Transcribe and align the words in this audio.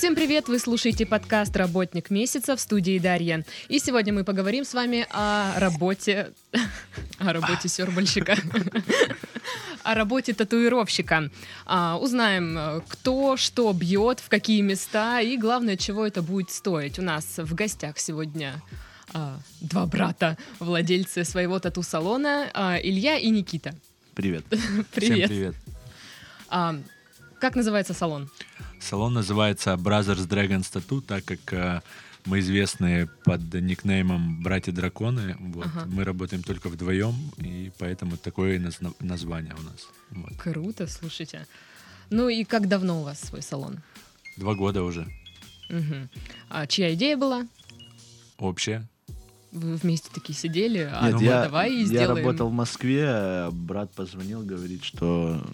Всем 0.00 0.14
привет! 0.14 0.48
Вы 0.48 0.58
слушаете 0.58 1.06
подкаст 1.06 1.56
«Работник 1.56 2.10
месяца» 2.10 2.56
в 2.56 2.60
студии 2.60 2.98
Дарья. 2.98 3.44
И 3.68 3.78
сегодня 3.78 4.12
мы 4.12 4.24
поговорим 4.24 4.64
с 4.64 4.74
вами 4.74 5.06
о 5.10 5.58
работе... 5.60 6.32
о 7.18 7.32
работе 7.32 7.68
сёрбальщика. 7.68 8.36
о 9.82 9.94
работе 9.94 10.32
татуировщика. 10.32 11.30
А, 11.66 11.98
узнаем, 11.98 12.82
кто 12.88 13.36
что 13.36 13.72
бьет, 13.72 14.20
в 14.20 14.28
какие 14.28 14.60
места 14.60 15.20
и, 15.20 15.36
главное, 15.36 15.76
чего 15.76 16.06
это 16.06 16.22
будет 16.22 16.50
стоить. 16.50 16.98
У 16.98 17.02
нас 17.02 17.38
в 17.38 17.54
гостях 17.54 17.98
сегодня 17.98 18.62
а, 19.12 19.38
два 19.60 19.86
брата, 19.86 20.36
владельцы 20.58 21.24
своего 21.24 21.58
тату-салона, 21.58 22.50
а, 22.54 22.78
Илья 22.80 23.18
и 23.18 23.30
Никита. 23.30 23.74
Привет. 24.14 24.44
Привет. 24.94 25.26
Всем 25.26 25.28
привет. 25.28 25.54
А, 26.48 26.76
как 27.40 27.56
называется 27.56 27.94
салон? 27.94 28.30
Салон 28.80 29.14
называется 29.14 29.74
Brothers 29.74 30.28
Dragons 30.28 30.70
Tattoo, 30.72 31.00
так 31.00 31.24
как 31.24 31.52
э, 31.52 31.80
мы 32.26 32.40
известны 32.40 33.08
под 33.24 33.52
никнеймом 33.54 34.42
Братья 34.42 34.72
Драконы. 34.72 35.36
Вот. 35.38 35.66
Ага. 35.66 35.86
Мы 35.86 36.04
работаем 36.04 36.42
только 36.42 36.68
вдвоем, 36.68 37.14
и 37.38 37.70
поэтому 37.78 38.16
такое 38.16 38.58
назна- 38.58 38.94
название 39.00 39.54
у 39.58 39.62
нас. 39.62 39.88
Вот. 40.10 40.32
Круто, 40.38 40.86
слушайте. 40.86 41.46
Ну 42.10 42.28
и 42.28 42.44
как 42.44 42.68
давно 42.68 43.00
у 43.00 43.04
вас 43.04 43.20
свой 43.20 43.42
салон? 43.42 43.78
Два 44.36 44.54
года 44.54 44.82
уже. 44.82 45.06
Мгм. 45.68 46.08
А 46.48 46.66
чья 46.66 46.92
идея 46.94 47.16
была? 47.16 47.46
Общее. 48.38 48.88
Вы 49.52 49.74
вместе 49.76 50.08
такие 50.14 50.36
сидели, 50.38 50.88
а 50.92 51.06
Нет, 51.06 51.14
ну, 51.14 51.20
я, 51.22 51.42
давай 51.42 51.72
и 51.74 51.80
я 51.80 51.86
сделаем. 51.86 52.16
работал 52.24 52.48
в 52.48 52.52
Москве, 52.52 53.04
а 53.06 53.50
брат 53.50 53.92
позвонил, 53.92 54.42
говорит, 54.42 54.84
что 54.84 55.44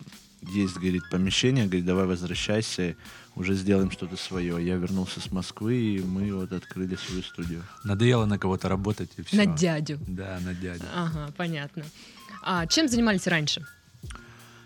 есть, 0.42 0.74
говорит, 0.76 1.02
помещение, 1.10 1.64
говорит, 1.64 1.84
давай 1.86 2.06
возвращайся, 2.06 2.94
уже 3.34 3.54
сделаем 3.54 3.90
что-то 3.90 4.16
свое. 4.16 4.64
Я 4.64 4.76
вернулся 4.76 5.20
с 5.20 5.30
Москвы, 5.30 5.74
и 5.76 6.02
мы 6.02 6.32
вот 6.34 6.52
открыли 6.52 6.96
свою 6.96 7.22
студию. 7.22 7.62
Надоело 7.84 8.26
на 8.26 8.38
кого-то 8.38 8.68
работать, 8.68 9.10
и 9.16 9.22
все. 9.22 9.36
На 9.36 9.46
дядю. 9.56 9.98
Да, 10.06 10.38
на 10.42 10.54
дядю. 10.54 10.84
Ага, 10.94 11.32
понятно. 11.36 11.84
А 12.42 12.66
чем 12.66 12.88
занимались 12.88 13.26
раньше? 13.26 13.64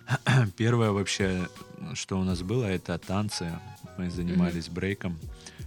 Первое 0.57 0.91
вообще, 0.91 1.49
что 1.95 2.19
у 2.19 2.25
нас 2.25 2.43
было, 2.43 2.65
это 2.65 2.99
танцы. 2.99 3.53
Мы 3.99 4.11
занимались 4.11 4.69
брейком. 4.69 5.19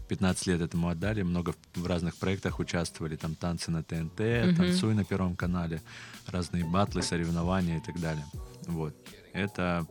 15 0.09 0.47
лет 0.47 0.61
этому 0.61 0.89
отдали, 0.89 1.21
много 1.23 1.53
в- 1.73 1.79
в 1.81 1.87
разных 1.87 2.15
проектах 2.17 2.59
участвовали, 2.59 3.15
там 3.15 3.35
танцы 3.35 3.71
на 3.71 3.83
ТНТ, 3.83 4.19
Мгм. 4.19 4.55
танцуй 4.55 4.93
на 4.95 5.05
Первом 5.05 5.35
канале, 5.35 5.81
разные 6.27 6.65
батлы, 6.65 7.01
соревнования 7.01 7.77
и 7.77 7.81
так 7.81 7.99
далее. 7.99 8.25
Вот. 8.67 8.93
Это 9.33 9.85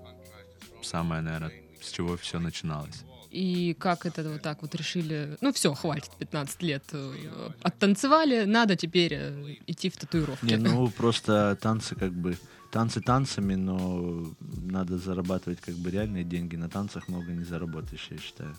самое, 0.83 1.23
наверное, 1.23 1.53
с 1.81 1.91
чего 1.91 2.17
все 2.17 2.39
начиналось. 2.39 3.03
И 3.31 3.75
как 3.79 4.05
это 4.05 4.29
вот 4.29 4.43
так 4.43 4.61
вот 4.61 4.75
решили? 4.75 5.39
Ну 5.41 5.53
все, 5.53 5.73
хватит, 5.73 6.11
15 6.19 6.63
лет 6.63 6.85
э, 6.93 7.51
оттанцевали, 7.63 8.45
надо 8.45 8.77
теперь 8.77 9.15
э, 9.15 9.57
идти 9.67 9.89
в 9.89 9.97
татуировки. 9.97 10.45
Не, 10.45 10.57
ну 10.57 10.89
просто 10.97 11.57
танцы 11.61 11.95
как 11.95 12.13
бы, 12.13 12.37
танцы 12.71 13.01
танцами, 13.01 13.55
но 13.55 14.27
надо 14.41 14.99
зарабатывать 14.99 15.61
как 15.63 15.75
бы 15.77 15.91
реальные 15.91 16.25
деньги. 16.25 16.57
На 16.57 16.69
танцах 16.69 17.09
много 17.09 17.33
не 17.33 17.45
заработаешь, 17.45 18.07
я 18.11 18.19
считаю. 18.19 18.55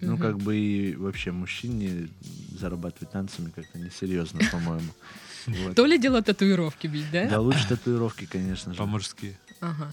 Ну, 0.00 0.12
Мгм. 0.12 0.22
как 0.22 0.38
бы 0.38 0.56
и 0.56 0.94
вообще 0.96 1.30
мужчине 1.32 2.08
зарабатывать 2.58 3.10
танцами 3.10 3.50
как-то 3.50 3.78
несерьезно, 3.78 4.40
по-моему. 4.50 4.90
Вот. 5.46 5.76
То 5.76 5.86
ли 5.86 5.98
дело 5.98 6.22
татуировки 6.22 6.86
бить, 6.86 7.10
да? 7.12 7.28
Да 7.28 7.40
лучше 7.40 7.68
татуировки, 7.68 8.26
конечно 8.26 8.72
же. 8.72 8.78
По-мужски. 8.78 9.36
Ага. 9.60 9.90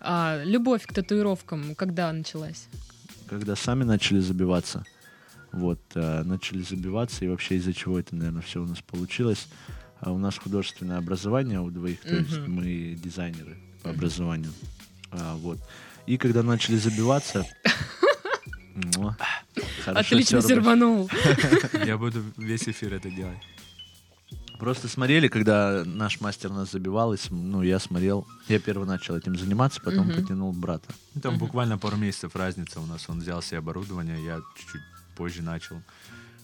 А 0.00 0.42
любовь 0.44 0.86
к 0.86 0.92
татуировкам 0.92 1.74
когда 1.74 2.12
началась? 2.12 2.68
когда 3.28 3.54
сами 3.54 3.84
начали 3.84 4.18
забиваться, 4.18 4.84
вот, 5.52 5.78
э, 5.94 6.22
начали 6.24 6.62
забиваться, 6.62 7.24
и 7.24 7.28
вообще 7.28 7.56
из-за 7.56 7.72
чего 7.72 8.00
это, 8.00 8.16
наверное, 8.16 8.42
все 8.42 8.60
у 8.60 8.66
нас 8.66 8.80
получилось. 8.80 9.46
А 10.00 10.10
у 10.10 10.18
нас 10.18 10.36
художественное 10.36 10.98
образование 10.98 11.60
у 11.60 11.70
двоих, 11.70 12.00
то 12.00 12.14
есть 12.14 12.38
Мгм. 12.38 12.52
мы 12.52 12.98
дизайнеры 13.00 13.56
по 13.82 13.90
образованию. 13.90 14.52
А, 15.12 15.36
вот. 15.36 15.58
И 16.06 16.16
когда 16.16 16.42
начали 16.42 16.76
забиваться... 16.76 17.46
Отлично 19.86 20.42
серванул. 20.42 21.10
Я 21.86 21.98
буду 21.98 22.22
весь 22.36 22.68
эфир 22.68 22.94
это 22.94 23.10
делать. 23.10 23.38
Просто 24.60 24.88
смотрели, 24.88 25.28
когда 25.28 25.84
наш 25.86 26.20
мастер 26.20 26.50
нас 26.50 26.70
забивал, 26.70 27.14
и 27.14 27.16
ну, 27.30 27.62
я 27.62 27.78
смотрел, 27.78 28.26
я 28.46 28.58
первый 28.60 28.86
начал 28.86 29.16
этим 29.16 29.34
заниматься, 29.38 29.80
потом 29.80 30.08
Мгм. 30.08 30.16
потянул 30.20 30.52
брата. 30.52 30.92
Ну, 31.14 31.20
Там 31.22 31.32
Мгм. 31.34 31.40
буквально 31.46 31.78
пару 31.78 31.96
месяцев 31.96 32.36
разница 32.36 32.78
у 32.80 32.84
нас. 32.86 33.08
Он 33.08 33.20
взял 33.20 33.40
себе 33.40 33.58
оборудование, 33.58 34.22
я 34.22 34.40
чуть-чуть 34.58 34.82
позже 35.16 35.40
начал. 35.42 35.82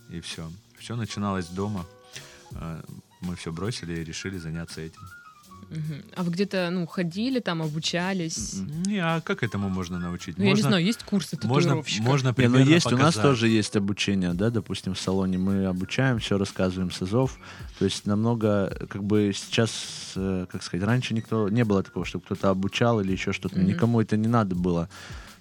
И 0.09 0.21
все. 0.21 0.51
Все 0.79 0.97
начиналось 0.97 1.47
дома. 1.49 1.85
А, 2.55 2.83
Мы 3.23 3.35
все 3.35 3.51
бросили 3.51 4.01
и 4.01 4.05
решили 4.05 4.37
заняться 4.39 4.81
этим. 4.83 5.01
А 6.15 6.23
вы 6.23 6.31
где-то, 6.31 6.71
ну, 6.71 6.87
ходили 6.87 7.41
там, 7.41 7.61
обучались? 7.61 8.55
М-м. 8.55 8.83
Не, 8.85 8.99
а 8.99 9.21
как 9.21 9.43
этому 9.43 9.69
можно 9.69 9.99
научить? 9.99 10.39
Ну, 10.39 10.45
я 10.45 10.53
не 10.53 10.63
знаю, 10.63 10.85
есть 10.85 11.03
курсы 11.03 11.37
можно, 11.43 11.71
татуировщика? 11.71 12.03
можно 12.03 12.29
Не, 12.29 12.35
примерно 12.35 12.65
ну 12.65 12.71
есть, 12.71 12.87
у 12.87 12.91
нас 12.91 13.15
показать. 13.15 13.23
тоже 13.23 13.49
есть 13.49 13.75
обучение, 13.77 14.33
да, 14.33 14.51
допустим, 14.51 14.95
в 14.95 15.01
салоне 15.01 15.39
мы 15.39 15.67
обучаем, 15.67 16.19
все 16.19 16.39
рассказываем 16.39 16.91
с 16.91 17.03
АЗОВ, 17.03 17.39
то 17.79 17.85
есть 17.85 18.07
намного, 18.07 18.87
как 18.89 19.03
бы 19.03 19.33
сейчас, 19.35 20.13
э, 20.15 20.47
как 20.51 20.63
сказать, 20.63 20.87
раньше 20.87 21.15
никто, 21.15 21.49
не 21.49 21.65
было 21.65 21.83
такого, 21.83 22.07
чтобы 22.07 22.25
кто-то 22.25 22.51
обучал 22.51 23.01
или 23.01 23.13
еще 23.13 23.33
что-то, 23.33 23.59
Мгм. 23.59 23.67
никому 23.67 24.01
это 24.01 24.17
не 24.17 24.29
надо 24.29 24.55
было, 24.55 24.89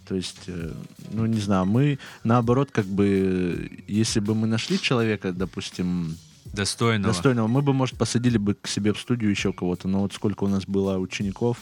то 0.07 0.15
есть, 0.15 0.41
э, 0.47 0.71
ну, 1.11 1.25
не 1.27 1.39
знаю, 1.39 1.65
мы, 1.65 1.99
наоборот, 2.23 2.69
как 2.71 2.85
бы, 2.85 3.69
если 3.87 4.19
бы 4.19 4.33
мы 4.33 4.47
нашли 4.47 4.79
человека, 4.81 5.31
допустим, 5.33 6.17
Достойного. 6.53 7.13
достойного, 7.13 7.47
мы 7.47 7.61
бы, 7.61 7.73
может, 7.73 7.97
посадили 7.97 8.37
бы 8.37 8.53
к 8.53 8.67
себе 8.67 8.93
в 8.93 8.99
студию 8.99 9.31
еще 9.31 9.51
кого-то, 9.51 9.87
но 9.87 10.01
вот 10.01 10.13
сколько 10.13 10.43
у 10.43 10.47
нас 10.47 10.65
было 10.65 10.97
учеников, 10.97 11.57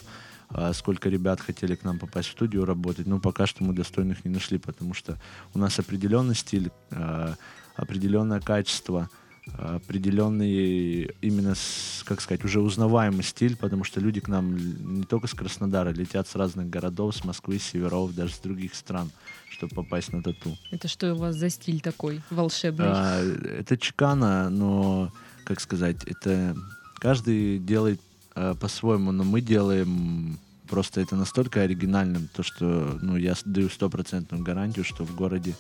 а, 0.50 0.74
сколько 0.74 1.10
ребят 1.10 1.42
хотели 1.42 1.76
к 1.76 1.84
нам 1.84 2.00
попасть 2.00 2.30
в 2.30 2.32
студию 2.34 2.66
работать, 2.66 3.08
ну, 3.08 3.20
пока 3.20 3.48
что 3.48 3.64
мы 3.64 3.74
достойных 3.74 4.24
не 4.26 4.32
нашли, 4.32 4.58
потому 4.58 4.94
что 4.94 5.20
у 5.54 5.60
нас 5.60 5.80
определенный 5.80 6.36
стиль, 6.36 6.72
а, 6.92 7.36
определенное 7.76 8.40
качество, 8.40 9.10
определенный 9.58 11.12
именно, 11.22 11.56
с, 11.56 12.04
как 12.06 12.22
сказать, 12.22 12.46
уже 12.46 12.62
узнаваемый 12.62 13.24
стиль, 13.24 13.58
потому 13.58 13.84
что 13.84 14.00
люди 14.00 14.20
к 14.20 14.28
нам 14.28 14.56
не 15.00 15.04
только 15.04 15.28
с 15.28 15.34
Краснодара, 15.34 15.90
летят 15.90 16.28
с 16.28 16.36
разных 16.36 16.70
городов, 16.70 17.16
с 17.16 17.24
Москвы, 17.24 17.60
с 17.60 17.64
северов, 17.64 18.16
даже 18.16 18.34
с 18.34 18.40
других 18.40 18.74
стран, 18.74 19.12
чтобы 19.50 19.76
попасть 19.76 20.14
на 20.14 20.24
тату. 20.24 20.58
Это 20.72 20.88
что 20.88 21.14
у 21.14 21.18
вас 21.18 21.36
за 21.36 21.50
стиль 21.50 21.82
такой 21.82 22.22
волшебный? 22.30 22.86
А, 22.88 23.22
это 23.22 23.78
чекана, 23.78 24.50
но, 24.50 25.12
как 25.44 25.60
сказать, 25.60 26.04
это 26.06 26.56
каждый 26.96 27.60
делает 27.60 28.00
а, 28.36 28.56
по-своему, 28.56 29.12
но 29.12 29.24
мы 29.24 29.42
делаем 29.42 30.40
просто 30.70 31.02
это 31.02 31.16
настолько 31.16 31.62
оригинальным, 31.62 32.30
то 32.34 32.44
что, 32.44 32.98
ну, 33.02 33.18
я 33.18 33.36
даю 33.46 33.70
стопроцентную 33.70 34.44
гарантию, 34.44 34.86
что 34.86 35.04
в 35.04 35.14
городе 35.16 35.54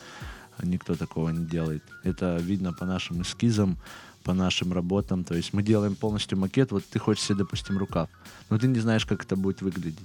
никто 0.61 0.95
такого 0.95 1.29
не 1.29 1.45
делает. 1.45 1.83
Это 2.03 2.37
видно 2.37 2.73
по 2.73 2.85
нашим 2.85 3.21
эскизам, 3.21 3.77
по 4.23 4.33
нашим 4.33 4.71
работам. 4.73 5.23
То 5.23 5.35
есть 5.35 5.53
мы 5.53 5.63
делаем 5.63 5.95
полностью 5.95 6.37
макет. 6.37 6.71
Вот 6.71 6.83
ты 6.85 6.99
хочешь 6.99 7.23
себе, 7.23 7.39
допустим, 7.39 7.77
рукав, 7.77 8.09
но 8.49 8.57
ты 8.57 8.67
не 8.67 8.79
знаешь, 8.79 9.05
как 9.05 9.23
это 9.23 9.35
будет 9.35 9.61
выглядеть. 9.61 9.97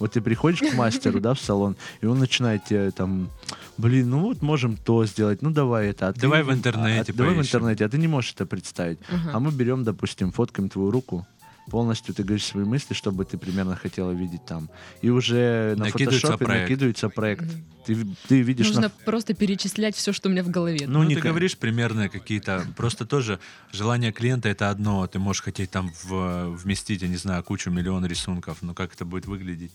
Вот 0.00 0.12
ты 0.12 0.20
приходишь 0.20 0.58
к 0.60 0.74
мастеру, 0.74 1.20
да, 1.20 1.34
в 1.34 1.40
салон, 1.40 1.76
и 2.00 2.06
он 2.06 2.18
начинает 2.18 2.64
тебе 2.64 2.90
там, 2.90 3.30
блин, 3.78 4.10
ну 4.10 4.18
вот 4.20 4.42
можем 4.42 4.76
то 4.76 5.06
сделать, 5.06 5.40
ну 5.42 5.50
давай 5.50 5.88
это. 5.90 6.08
а 6.08 6.12
ты 6.12 6.20
Давай 6.20 6.42
не- 6.42 6.50
в 6.50 6.52
интернете 6.52 7.12
а- 7.12 7.14
Давай 7.14 7.32
в 7.32 7.36
поищем. 7.36 7.58
интернете, 7.58 7.84
а 7.84 7.88
ты 7.88 7.98
не 7.98 8.08
можешь 8.08 8.32
это 8.34 8.44
представить. 8.44 8.98
Ага. 9.08 9.30
А 9.34 9.38
мы 9.38 9.52
берем, 9.52 9.84
допустим, 9.84 10.32
фоткаем 10.32 10.68
твою 10.68 10.90
руку, 10.90 11.26
полностью 11.74 12.14
ты 12.14 12.22
говоришь 12.22 12.44
свои 12.46 12.64
мысли, 12.64 12.94
чтобы 12.94 13.24
ты 13.24 13.36
примерно 13.36 13.74
хотела 13.74 14.12
видеть 14.12 14.44
там. 14.46 14.70
И 15.02 15.10
уже 15.10 15.74
на 15.76 15.86
Накидывается 15.86 16.20
фотошопе 16.20 16.44
проект. 16.44 16.62
накидывается 16.70 17.08
проект. 17.08 17.44
Ты, 17.84 17.96
ты 18.28 18.42
видишь 18.42 18.66
Нужно 18.68 18.82
на 18.82 18.90
просто 18.90 19.34
перечислять 19.34 19.96
все, 19.96 20.12
что 20.12 20.28
у 20.28 20.32
меня 20.32 20.44
в 20.44 20.50
голове. 20.50 20.86
Ну, 20.86 21.02
Ну, 21.02 21.08
не 21.08 21.16
ты 21.16 21.20
ка- 21.22 21.28
говоришь 21.30 21.56
примерно 21.58 22.08
какие-то... 22.08 22.64
Просто 22.76 23.04
тоже 23.06 23.40
желание 23.72 24.12
клиента— 24.12 24.48
это 24.54 24.70
одно. 24.70 25.04
Ты 25.08 25.18
можешь 25.18 25.42
хотеть 25.42 25.70
там 25.72 25.90
в- 26.04 26.50
вместить, 26.62 27.02
я 27.02 27.08
не 27.08 27.16
знаю, 27.16 27.42
кучу, 27.42 27.70
миллион 27.70 28.06
рисунков. 28.06 28.58
Но 28.62 28.72
как 28.72 28.94
это 28.94 29.04
будет 29.04 29.26
выглядеть? 29.26 29.72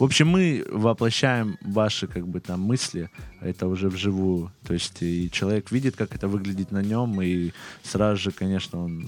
В 0.00 0.02
общем, 0.04 0.26
мы 0.28 0.66
воплощаем 0.72 1.58
ваши 1.60 2.06
как 2.08 2.26
бы 2.26 2.40
там 2.40 2.60
мысли, 2.62 3.08
это 3.40 3.68
уже 3.68 3.88
вживую. 3.88 4.50
То 4.66 4.74
есть 4.74 5.00
и 5.02 5.30
человек 5.30 5.70
видит, 5.70 5.94
как 5.94 6.12
это 6.16 6.26
выглядит 6.26 6.72
на 6.72 6.82
нем, 6.82 7.22
и 7.22 7.52
сразу 7.84 8.16
же, 8.20 8.30
конечно, 8.32 8.80
он 8.84 9.06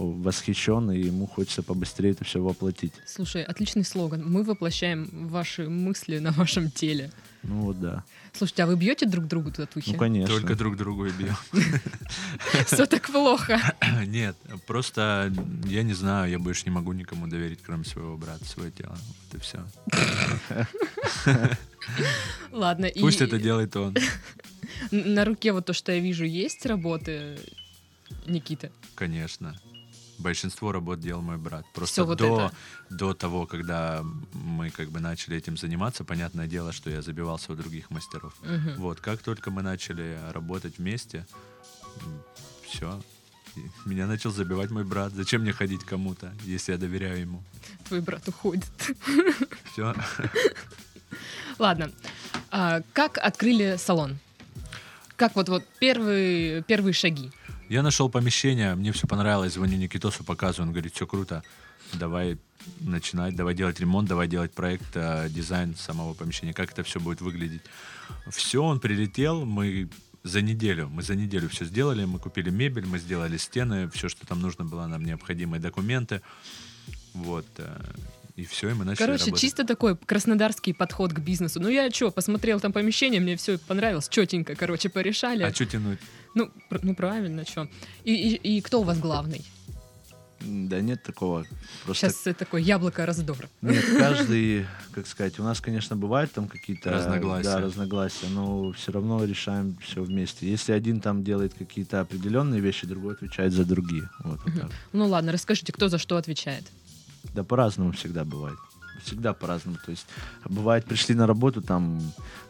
восхищен, 0.00 0.90
и 0.90 1.00
ему 1.00 1.26
хочется 1.26 1.62
побыстрее 1.62 2.12
это 2.12 2.24
все 2.24 2.42
воплотить. 2.42 2.92
Слушай, 3.06 3.42
отличный 3.42 3.84
слоган. 3.84 4.24
Мы 4.28 4.42
воплощаем 4.42 5.08
ваши 5.28 5.68
мысли 5.68 6.18
на 6.18 6.32
вашем 6.32 6.70
теле. 6.70 7.10
Ну 7.42 7.62
вот 7.62 7.80
да. 7.80 8.04
Слушайте, 8.32 8.64
а 8.64 8.66
вы 8.66 8.76
бьете 8.76 9.06
друг 9.06 9.26
другу 9.26 9.50
татухи? 9.50 9.92
Ну, 9.92 9.98
конечно. 9.98 10.34
Только 10.34 10.54
друг 10.54 10.76
другу 10.76 11.06
и 11.06 11.10
бьем. 11.10 11.36
Все 12.66 12.86
так 12.86 13.06
плохо. 13.06 13.58
Нет, 14.06 14.36
просто 14.66 15.32
я 15.64 15.82
не 15.82 15.94
знаю, 15.94 16.30
я 16.30 16.38
больше 16.38 16.64
не 16.66 16.70
могу 16.70 16.92
никому 16.92 17.26
доверить, 17.26 17.60
кроме 17.64 17.84
своего 17.84 18.16
брата, 18.16 18.44
свое 18.44 18.70
тело. 18.70 18.96
Вот 19.32 19.34
и 19.34 19.42
все. 19.42 19.64
Ладно. 22.52 22.88
Пусть 23.00 23.20
это 23.20 23.38
делает 23.38 23.74
он. 23.76 23.96
На 24.90 25.24
руке 25.24 25.52
вот 25.52 25.66
то, 25.66 25.72
что 25.72 25.92
я 25.92 26.00
вижу, 26.00 26.24
есть 26.24 26.66
работы 26.66 27.38
Никиты? 28.26 28.70
Конечно. 28.94 29.58
Большинство 30.20 30.70
работ 30.72 31.00
делал 31.00 31.22
мой 31.22 31.38
брат. 31.38 31.64
Просто 31.74 32.04
вот 32.04 32.18
до, 32.18 32.46
это. 32.46 32.52
до 32.90 33.14
того, 33.14 33.46
когда 33.46 34.04
мы 34.32 34.70
как 34.70 34.90
бы 34.90 35.00
начали 35.00 35.36
этим 35.36 35.56
заниматься, 35.56 36.04
понятное 36.04 36.46
дело, 36.46 36.72
что 36.72 36.90
я 36.90 37.00
забивался 37.00 37.52
у 37.52 37.56
других 37.56 37.90
мастеров. 37.90 38.34
Мгм. 38.42 38.74
Вот, 38.76 39.00
как 39.00 39.22
только 39.22 39.50
мы 39.50 39.62
начали 39.62 40.18
работать 40.32 40.78
вместе, 40.78 41.26
все. 42.62 43.00
Меня 43.84 44.06
начал 44.06 44.30
забивать 44.30 44.70
мой 44.70 44.84
брат. 44.84 45.12
Зачем 45.12 45.40
мне 45.40 45.52
ходить 45.52 45.84
кому-то, 45.84 46.32
если 46.44 46.72
я 46.72 46.78
доверяю 46.78 47.20
ему? 47.20 47.42
Твой 47.88 48.00
брат 48.00 48.28
уходит. 48.28 48.70
Все. 49.72 49.94
Ладно. 51.58 51.90
А, 52.50 52.82
как 52.92 53.18
открыли 53.18 53.76
салон? 53.78 54.18
Как 55.16 55.34
вот, 55.36 55.48
вот 55.48 55.64
первые, 55.78 56.62
первые 56.62 56.92
шаги? 56.92 57.30
Я 57.70 57.82
нашел 57.82 58.10
помещение, 58.10 58.74
мне 58.74 58.90
все 58.90 59.06
понравилось, 59.06 59.52
звоню 59.52 59.76
Никитосу, 59.76 60.24
показываю, 60.24 60.66
он 60.66 60.72
говорит, 60.72 60.92
все 60.92 61.06
круто, 61.06 61.44
давай 61.92 62.36
начинать, 62.80 63.36
давай 63.36 63.54
делать 63.54 63.78
ремонт, 63.78 64.08
давай 64.08 64.26
делать 64.26 64.52
проект, 64.52 64.90
э, 64.94 65.28
дизайн 65.30 65.76
самого 65.76 66.14
помещения, 66.14 66.52
как 66.52 66.72
это 66.72 66.82
все 66.82 66.98
будет 66.98 67.20
выглядеть. 67.20 67.62
Все, 68.28 68.60
он 68.60 68.80
прилетел, 68.80 69.44
мы 69.44 69.88
за 70.24 70.40
неделю, 70.40 70.88
мы 70.88 71.04
за 71.04 71.14
неделю 71.14 71.48
все 71.48 71.64
сделали, 71.64 72.04
мы 72.06 72.18
купили 72.18 72.50
мебель, 72.50 72.86
мы 72.86 72.98
сделали 72.98 73.36
стены, 73.36 73.88
все, 73.90 74.08
что 74.08 74.26
там 74.26 74.40
нужно 74.40 74.64
было, 74.64 74.88
нам 74.88 75.04
необходимые 75.04 75.60
документы, 75.60 76.22
вот, 77.14 77.46
э, 77.58 77.80
и 78.34 78.46
все, 78.46 78.70
и 78.70 78.74
мы 78.74 78.84
начали 78.84 79.04
Короче, 79.04 79.26
работать. 79.26 79.40
чисто 79.40 79.64
такой 79.64 79.96
краснодарский 79.96 80.74
подход 80.74 81.12
к 81.12 81.20
бизнесу. 81.20 81.60
Ну, 81.60 81.68
я 81.68 81.88
что, 81.92 82.10
посмотрел 82.10 82.58
там 82.58 82.72
помещение, 82.72 83.20
мне 83.20 83.36
все 83.36 83.58
понравилось, 83.58 84.08
четенько, 84.08 84.56
короче, 84.56 84.88
порешали. 84.88 85.44
А 85.44 85.54
что 85.54 85.66
тянуть? 85.66 86.00
Ну, 86.34 86.50
пр- 86.68 86.80
ну 86.82 86.94
правильно, 86.94 87.44
что. 87.44 87.68
И, 88.04 88.14
и, 88.14 88.56
и 88.58 88.60
кто 88.60 88.80
у 88.80 88.84
вас 88.84 88.98
главный? 88.98 89.44
Да 90.40 90.80
нет 90.80 91.02
такого. 91.02 91.44
Просто 91.84 92.08
Сейчас 92.08 92.26
это 92.26 92.38
такое 92.40 92.62
яблоко 92.62 93.04
раздора. 93.04 93.50
Нет, 93.60 93.84
каждый, 93.98 94.66
как 94.92 95.06
сказать, 95.06 95.38
у 95.38 95.42
нас, 95.42 95.60
конечно, 95.60 95.96
бывают 95.96 96.32
там 96.32 96.48
какие-то 96.48 96.90
Разногласия. 96.92 97.44
Да, 97.44 97.60
разногласия, 97.60 98.26
но 98.30 98.72
все 98.72 98.90
равно 98.92 99.22
решаем 99.24 99.76
все 99.82 100.02
вместе. 100.02 100.48
Если 100.50 100.72
один 100.72 101.00
там 101.00 101.22
делает 101.24 101.52
какие-то 101.52 102.00
определенные 102.00 102.60
вещи, 102.60 102.86
другой 102.86 103.14
отвечает 103.14 103.52
за 103.52 103.66
другие. 103.66 104.08
Вот, 104.24 104.40
вот 104.44 104.54
так. 104.54 104.70
Ну 104.94 105.06
ладно, 105.06 105.30
расскажите, 105.32 105.74
кто 105.74 105.88
за 105.90 105.98
что 105.98 106.16
отвечает? 106.16 106.64
Да 107.34 107.44
по-разному 107.44 107.92
всегда 107.92 108.24
бывает. 108.24 108.56
Всегда 109.04 109.32
по-разному. 109.32 109.78
То 109.84 109.90
есть 109.90 110.06
бывает, 110.44 110.84
пришли 110.84 111.14
на 111.14 111.26
работу, 111.26 111.62
там 111.62 112.00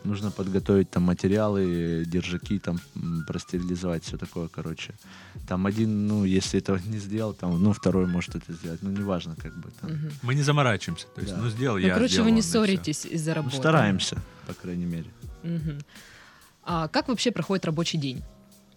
нужно 0.04 0.30
подготовить 0.30 0.90
там 0.90 1.02
материалы, 1.04 2.04
держаки, 2.06 2.58
там 2.58 2.80
простерилизовать, 3.26 4.04
все 4.04 4.16
такое, 4.16 4.48
короче. 4.48 4.94
Там 5.48 5.66
один, 5.66 6.06
ну, 6.06 6.24
если 6.24 6.58
этого 6.60 6.78
не 6.86 6.98
сделал, 6.98 7.32
там, 7.34 7.62
ну, 7.62 7.72
второй 7.72 8.06
может 8.06 8.34
это 8.34 8.52
сделать. 8.52 8.82
Ну, 8.82 8.90
неважно, 8.90 9.36
как 9.36 9.54
бы 9.58 9.70
там. 9.80 9.90
Мы 10.22 10.34
не 10.34 10.42
заморачиваемся, 10.42 11.06
то 11.14 11.20
есть, 11.20 11.34
Да. 11.34 11.40
ну 11.40 11.50
сделал 11.50 11.76
Ну, 11.78 11.86
я, 11.86 11.94
короче, 11.94 12.12
сделал 12.14 12.26
вы 12.26 12.30
не 12.32 12.40
всё. 12.40 12.50
ссоритесь 12.64 13.06
из-за 13.06 13.30
Ну, 13.30 13.36
работы. 13.36 13.56
стараемся, 13.56 14.16
по 14.46 14.54
крайней 14.54 14.86
мере. 14.86 15.10
Мгм. 15.42 15.78
А 16.64 16.88
как 16.88 17.08
вообще 17.08 17.30
проходит 17.30 17.64
рабочий 17.64 17.98
день? 17.98 18.22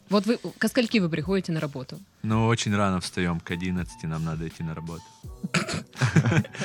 Вот 0.10 0.26
вы, 0.26 0.38
ко 0.58 0.68
скольки 0.68 1.00
вы 1.00 1.10
приходите 1.10 1.52
на 1.52 1.60
работу? 1.60 2.00
Ну, 2.24 2.46
очень 2.48 2.76
рано 2.76 3.00
встаем, 3.00 3.40
к 3.40 3.52
11 3.52 4.04
нам 4.04 4.24
надо 4.26 4.48
идти 4.48 4.64
на 4.64 4.76
работу. 4.76 5.04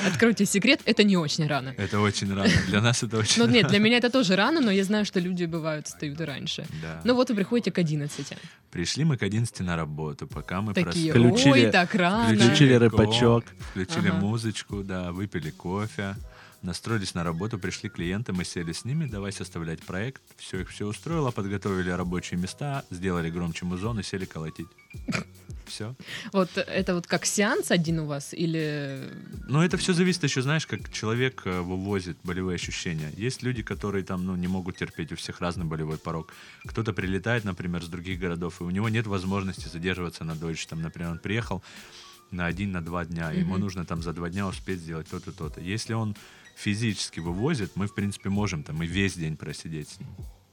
Откройте 0.07 0.45
секрет, 0.45 0.81
это 0.85 1.03
не 1.03 1.17
очень 1.17 1.47
рано. 1.47 1.73
Это 1.77 1.99
очень 1.99 2.33
рано. 2.33 2.49
Для 2.67 2.81
нас 2.81 3.03
это 3.03 3.17
очень 3.17 3.43
Ну 3.43 3.49
нет, 3.49 3.67
для 3.67 3.79
меня 3.79 3.97
это 3.97 4.09
тоже 4.09 4.35
рано, 4.35 4.61
но 4.61 4.71
я 4.71 4.83
знаю, 4.83 5.05
что 5.05 5.19
люди 5.19 5.45
бывают 5.45 5.87
встают 5.87 6.19
и 6.21 6.23
раньше. 6.23 6.65
Да. 6.81 7.01
Ну 7.03 7.15
вот 7.15 7.29
вы 7.29 7.35
приходите 7.35 7.71
к 7.71 7.77
11. 7.77 8.33
Пришли 8.71 9.03
мы 9.05 9.17
к 9.17 9.23
11 9.23 9.59
на 9.61 9.75
работу, 9.75 10.27
пока 10.27 10.61
мы 10.61 10.73
Такие, 10.73 11.13
ой, 11.13 11.71
так 11.71 11.95
рано. 11.95 12.35
включили 12.35 12.73
рэпачок. 12.73 13.45
Включили 13.71 14.11
музычку, 14.11 14.83
да, 14.83 15.11
выпили 15.11 15.51
кофе, 15.51 16.15
настроились 16.61 17.13
на 17.13 17.23
работу, 17.23 17.57
пришли 17.59 17.89
клиенты, 17.89 18.33
мы 18.33 18.43
сели 18.43 18.71
с 18.71 18.85
ними, 18.85 19.05
давай 19.05 19.31
составлять 19.31 19.81
проект. 19.81 20.21
Все 20.37 20.61
их 20.61 20.69
все 20.69 20.85
устроило, 20.85 21.31
подготовили 21.31 21.89
рабочие 21.89 22.39
места, 22.39 22.83
сделали 22.89 23.29
громче 23.29 23.65
музон 23.65 23.99
и 23.99 24.03
сели 24.03 24.25
колотить. 24.25 24.67
Все. 25.65 25.95
Вот 26.33 26.49
это 26.57 26.95
вот 26.95 27.05
как 27.05 27.25
сеанс 27.25 27.69
один 27.69 27.99
у 27.99 28.05
вас 28.07 28.33
или... 28.33 29.13
Но 29.47 29.63
это 29.63 29.77
все 29.77 29.93
зависит 29.93 30.23
еще, 30.23 30.41
знаешь, 30.41 30.65
как 30.65 30.91
человек 30.91 31.43
э, 31.45 31.61
вывозит 31.61 32.17
болевые 32.23 32.55
ощущения. 32.55 33.11
Есть 33.15 33.43
люди, 33.43 33.61
которые 33.61 34.03
там, 34.03 34.25
ну, 34.25 34.35
не 34.35 34.47
могут 34.47 34.77
терпеть, 34.77 35.11
у 35.11 35.15
всех 35.15 35.41
разный 35.41 35.65
болевой 35.65 35.99
порог. 35.99 36.33
Кто-то 36.65 36.91
прилетает, 36.91 37.43
например, 37.45 37.83
с 37.83 37.87
других 37.87 38.19
городов, 38.19 38.61
и 38.61 38.63
у 38.63 38.71
него 38.71 38.89
нет 38.89 39.05
возможности 39.05 39.67
задерживаться 39.67 40.23
на 40.23 40.35
дольше. 40.35 40.67
Там, 40.67 40.81
например, 40.81 41.11
он 41.11 41.19
приехал 41.19 41.63
на 42.31 42.47
один, 42.47 42.71
на 42.71 42.81
два 42.83 43.05
дня, 43.05 43.31
ему 43.31 43.53
Мгм. 43.53 43.61
нужно 43.61 43.85
там 43.85 44.01
за 44.01 44.13
два 44.13 44.29
дня 44.29 44.47
успеть 44.47 44.79
сделать 44.79 45.07
то-то, 45.07 45.31
то-то. 45.31 45.61
Если 45.61 45.93
он 45.93 46.15
физически 46.59 47.19
вывозит, 47.21 47.75
мы, 47.75 47.87
в 47.87 47.93
принципе, 47.93 48.29
можем 48.29 48.63
там 48.63 48.83
и 48.83 48.87
весь 48.87 49.13
день 49.13 49.37
просидеть 49.37 49.89
с 49.89 49.99
ним. 49.99 50.09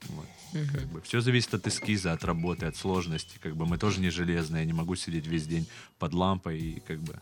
Вот. 0.09 0.27
Мгм. 0.53 1.03
Все 1.03 1.21
зависит 1.21 1.55
от 1.55 1.67
эскиза, 1.67 2.13
от 2.13 2.25
работы, 2.25 2.67
от 2.67 2.77
сложности. 2.77 3.39
Как 3.43 3.57
бы 3.57 3.67
мы 3.67 3.77
тоже 3.77 4.01
не 4.01 4.11
железные, 4.11 4.61
я 4.61 4.67
не 4.67 4.73
могу 4.73 4.95
сидеть 4.95 5.27
весь 5.27 5.47
день 5.47 5.67
под 5.99 6.15
лампой 6.15 6.59
и 6.59 6.81
как 6.81 7.01
бы. 7.01 7.19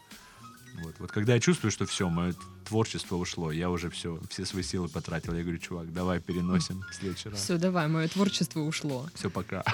Вот. 0.82 0.96
вот 0.98 1.12
когда 1.12 1.34
я 1.34 1.40
чувствую, 1.40 1.70
что 1.70 1.86
все, 1.86 2.08
мое 2.08 2.34
творчество 2.64 3.16
ушло, 3.16 3.52
я 3.52 3.70
уже 3.70 3.90
все, 3.90 4.20
все 4.28 4.44
свои 4.44 4.62
силы 4.62 4.88
потратил. 4.88 5.32
Я 5.32 5.42
говорю, 5.42 5.58
чувак, 5.58 5.92
давай 5.92 6.20
переносим 6.20 6.82
в 6.90 6.94
следующий 6.94 7.28
раз. 7.30 7.38
Все, 7.38 7.56
давай, 7.56 7.88
мое 7.88 8.08
творчество 8.08 8.60
ушло. 8.60 9.08
Все, 9.14 9.30
пока. 9.30 9.64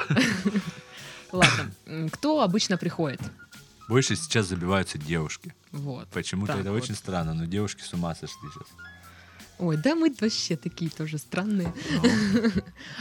Ладно, 1.33 1.73
кто 2.13 2.43
обычно 2.43 2.77
приходит? 2.77 3.21
Больше 3.89 4.15
сейчас 4.15 4.47
забиваются 4.47 4.99
девушки. 4.99 5.55
Вот. 5.73 6.07
Почему-то 6.09 6.53
это 6.53 6.71
вот. 6.71 6.83
очень 6.83 6.95
странно, 6.95 7.35
но 7.35 7.47
девушки 7.47 7.83
с 7.83 7.93
ума 7.93 8.15
сошли 8.15 8.49
сейчас. 8.53 8.69
Ой, 9.61 9.77
да 9.77 9.95
мы 9.95 10.13
вообще 10.21 10.57
такие 10.57 10.91
тоже 10.91 11.19
странные. 11.19 11.73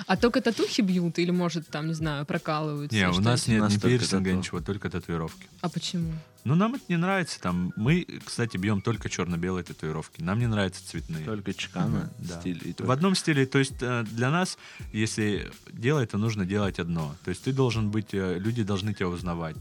А 0.07 0.17
только 0.17 0.41
татухи 0.41 0.81
бьют 0.81 1.17
или, 1.17 1.31
может, 1.31 1.67
там, 1.67 1.87
не 1.87 1.93
знаю, 1.93 2.25
прокалываются? 2.25 2.97
Не, 2.97 3.09
у 3.09 3.21
нас 3.21 3.47
нет 3.47 3.63
ни 3.69 3.77
только 3.77 3.87
пирсинга, 3.87 4.33
ничего, 4.33 4.59
только 4.59 4.89
татуировки. 4.89 5.47
А 5.61 5.69
почему? 5.69 6.11
Ну, 6.43 6.55
нам 6.55 6.75
это 6.75 6.83
не 6.89 6.97
нравится. 6.97 7.39
Там 7.39 7.71
мы, 7.75 8.05
кстати, 8.25 8.57
бьем 8.57 8.81
только 8.81 9.09
черно-белые 9.09 9.63
татуировки. 9.63 10.21
Нам 10.21 10.39
не 10.39 10.47
нравятся 10.47 10.85
цветные. 10.85 11.25
Только 11.25 11.53
чекана, 11.53 12.11
Да. 12.19 12.39
стиль. 12.39 12.61
и 12.65 12.75
В 12.81 12.91
одном 12.91 13.15
стиле, 13.15 13.45
то 13.45 13.59
есть 13.59 13.75
э, 13.81 14.03
для 14.11 14.29
нас, 14.29 14.57
если 14.91 15.51
делать, 15.71 16.11
то 16.11 16.17
нужно 16.17 16.45
делать 16.45 16.79
одно. 16.79 17.15
То 17.23 17.29
есть 17.29 17.43
ты 17.43 17.53
должен 17.53 17.89
быть, 17.91 18.13
э, 18.13 18.37
люди 18.39 18.63
должны 18.63 18.93
тебя 18.93 19.09
узнавать. 19.09 19.55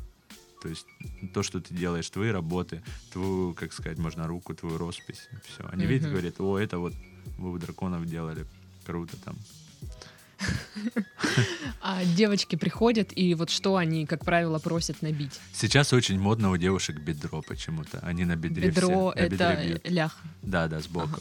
То 0.61 0.69
есть 0.69 0.87
то, 1.33 1.43
что 1.43 1.61
ты 1.61 1.75
делаешь, 1.75 2.09
твои 2.11 2.31
работы, 2.31 2.83
твою, 3.13 3.55
как 3.55 3.73
сказать, 3.73 3.99
можно 3.99 4.27
руку, 4.27 4.55
твою 4.55 4.79
роспись, 4.79 5.29
все. 5.45 5.69
Они 5.71 5.87
видят 5.87 6.03
и 6.03 6.07
Мгм. 6.07 6.13
говорят, 6.15 6.41
о, 6.41 6.59
это 6.59 6.79
вот 6.79 6.95
вы 7.39 7.53
у 7.53 7.59
драконов 7.59 8.07
делали, 8.07 8.47
круто 8.85 9.17
там. 9.25 9.37
А 11.81 12.05
девочки 12.05 12.57
приходят, 12.57 13.11
и 13.17 13.35
вот 13.35 13.51
что 13.51 13.77
они, 13.77 14.07
как 14.07 14.25
правило, 14.25 14.59
просят 14.59 15.03
набить? 15.03 15.41
Сейчас 15.53 15.93
очень 15.93 16.19
модно 16.19 16.51
у 16.51 16.57
девушек 16.57 16.99
бедро 17.01 17.43
почему-то. 17.43 17.99
Они 18.01 18.25
на 18.25 18.37
бедре 18.37 18.69
Бедро— 18.69 19.13
это 19.17 19.81
лях. 19.85 20.19
Да, 20.43 20.69
да, 20.69 20.81
сбоку. 20.81 21.21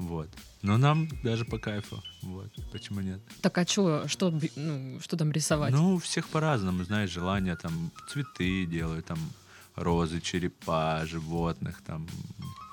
Вот. 0.00 0.30
Но 0.62 0.78
нам 0.78 1.08
даже 1.22 1.44
по 1.44 1.58
кайфу. 1.58 2.02
Вот. 2.22 2.50
Почему 2.72 3.00
нет? 3.00 3.20
Так 3.42 3.58
а 3.58 3.64
чё, 3.66 4.08
что, 4.08 4.32
ну, 4.56 4.98
что 5.00 5.16
там 5.16 5.30
рисовать? 5.30 5.72
Ну, 5.72 5.94
у 5.94 5.98
всех 5.98 6.28
по-разному, 6.28 6.84
знаешь, 6.84 7.10
желания 7.10 7.54
там 7.56 7.90
цветы 8.08 8.64
делают, 8.64 9.04
там 9.06 9.18
розы, 9.76 10.20
черепа, 10.20 11.04
животных, 11.04 11.82
там 11.86 12.06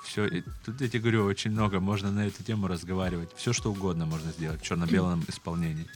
все. 0.04 0.42
Тут 0.64 0.80
я 0.80 0.88
тебе 0.88 1.00
говорю, 1.00 1.24
очень 1.26 1.50
много, 1.50 1.80
можно 1.80 2.10
на 2.10 2.26
эту 2.26 2.42
тему 2.42 2.66
разговаривать. 2.66 3.30
Все 3.36 3.52
что 3.52 3.70
угодно 3.70 4.06
можно 4.06 4.32
сделать 4.32 4.62
в 4.62 4.64
черно-белом 4.64 5.22
исполнении. 5.28 5.86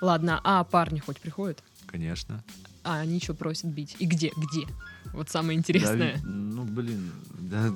Ладно, 0.00 0.40
а 0.44 0.64
парни 0.64 0.98
хоть 0.98 1.20
приходят? 1.20 1.62
Конечно. 1.86 2.42
А 2.84 3.00
они 3.00 3.20
что 3.20 3.34
просят 3.34 3.66
бить? 3.66 3.96
И 3.98 4.06
где? 4.06 4.32
Где? 4.36 4.66
Вот 5.12 5.28
самое 5.28 5.58
Да, 5.58 5.60
интересное. 5.60 6.14
ведь, 6.14 6.24
ну, 6.24 6.64
блин, 6.64 7.12
да, 7.38 7.72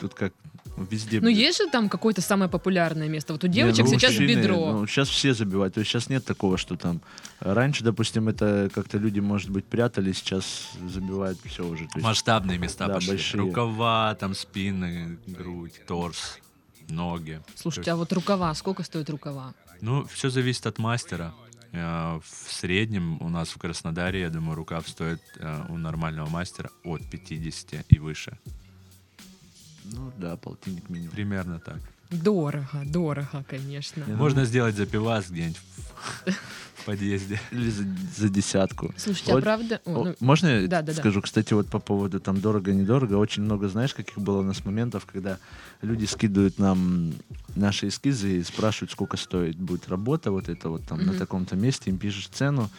тут 0.00 0.14
как 0.14 0.32
Везде. 0.76 1.20
Ну, 1.20 1.28
есть 1.28 1.58
же 1.58 1.68
там 1.70 1.88
какое-то 1.88 2.20
самое 2.20 2.50
популярное 2.50 3.08
место. 3.08 3.32
Вот 3.32 3.44
у 3.44 3.46
Не, 3.46 3.52
девочек 3.52 3.84
ну, 3.84 3.90
сейчас 3.92 4.12
мужчины, 4.12 4.40
бедро. 4.40 4.72
Ну, 4.72 4.86
сейчас 4.86 5.08
все 5.08 5.32
забивают. 5.32 5.74
То 5.74 5.80
есть 5.80 5.90
сейчас 5.90 6.08
нет 6.08 6.24
такого, 6.24 6.58
что 6.58 6.76
там... 6.76 7.00
Раньше, 7.40 7.84
допустим, 7.84 8.28
это 8.28 8.68
как-то 8.74 8.98
люди, 8.98 9.20
может 9.20 9.50
быть, 9.50 9.64
прятали, 9.64 10.12
сейчас 10.12 10.70
забивают 10.88 11.38
все 11.44 11.64
уже. 11.64 11.84
Есть, 11.84 11.96
Масштабные 11.96 12.58
места 12.58 12.88
Да, 12.88 12.94
пошли. 12.94 13.10
большие. 13.10 13.40
Рукава, 13.40 14.14
там 14.16 14.34
спины, 14.34 15.18
грудь, 15.26 15.80
торс, 15.86 16.38
ноги. 16.88 17.40
Слушайте, 17.54 17.90
То 17.90 17.94
а 17.94 17.96
вот 17.96 18.12
рукава, 18.12 18.52
сколько 18.54 18.82
стоят 18.82 19.08
рукава? 19.10 19.54
Ну, 19.80 20.04
все 20.06 20.28
зависит 20.28 20.66
от 20.66 20.78
мастера. 20.78 21.34
Э, 21.72 22.18
В 22.24 22.52
среднем 22.52 23.20
у 23.22 23.28
нас 23.28 23.50
в 23.50 23.58
Краснодаре, 23.58 24.20
я 24.22 24.30
думаю, 24.30 24.56
рукав 24.56 24.88
стоит 24.88 25.20
э, 25.38 25.64
у 25.68 25.76
нормального 25.76 26.28
мастера 26.28 26.70
от 26.84 27.08
50 27.08 27.84
и 27.88 27.98
выше. 27.98 28.38
Ну 29.84 30.12
да, 30.18 30.36
полтинник 30.36 30.88
минимум. 30.88 31.14
Примерно 31.14 31.60
так. 31.60 31.78
Дорого, 32.10 32.82
дорого, 32.84 33.44
конечно. 33.48 34.04
Не, 34.06 34.14
Можно 34.14 34.44
сделать 34.44 34.76
запивас 34.76 35.28
где-нибудь 35.30 35.58
в, 36.74 36.84
подъезде. 36.84 37.40
Или 37.50 37.70
за, 37.70 37.84
за 38.16 38.28
десятку. 38.28 38.92
Слушайте, 38.96 39.32
а 39.32 39.34
Вот, 39.36 39.44
правда... 39.44 39.80
о, 39.84 40.04
ну, 40.04 40.14
Можно 40.20 40.46
я 40.60 40.68
да, 40.68 40.82
да, 40.82 40.92
да. 40.92 41.00
скажу, 41.00 41.22
кстати, 41.22 41.54
вот 41.54 41.68
по 41.68 41.78
поводу 41.78 42.20
там 42.20 42.40
дорого-недорого, 42.40 43.14
очень 43.14 43.42
много, 43.42 43.68
знаешь, 43.68 43.94
каких 43.94 44.18
было 44.18 44.40
у 44.40 44.42
нас 44.42 44.64
моментов, 44.64 45.06
когда 45.06 45.38
люди 45.82 46.04
скидывают 46.04 46.58
нам 46.58 47.14
наши 47.56 47.88
эскизы 47.88 48.38
и 48.38 48.42
спрашивают, 48.44 48.92
сколько 48.92 49.16
стоит 49.16 49.56
будет 49.56 49.88
работа, 49.88 50.30
вот 50.30 50.48
это 50.48 50.68
вот 50.68 50.86
там 50.86 50.98
на 50.98 51.12
Мгм. 51.12 51.18
таком-то 51.18 51.56
месте, 51.56 51.90
им 51.90 51.98
пишешь 51.98 52.28
цену, 52.28 52.70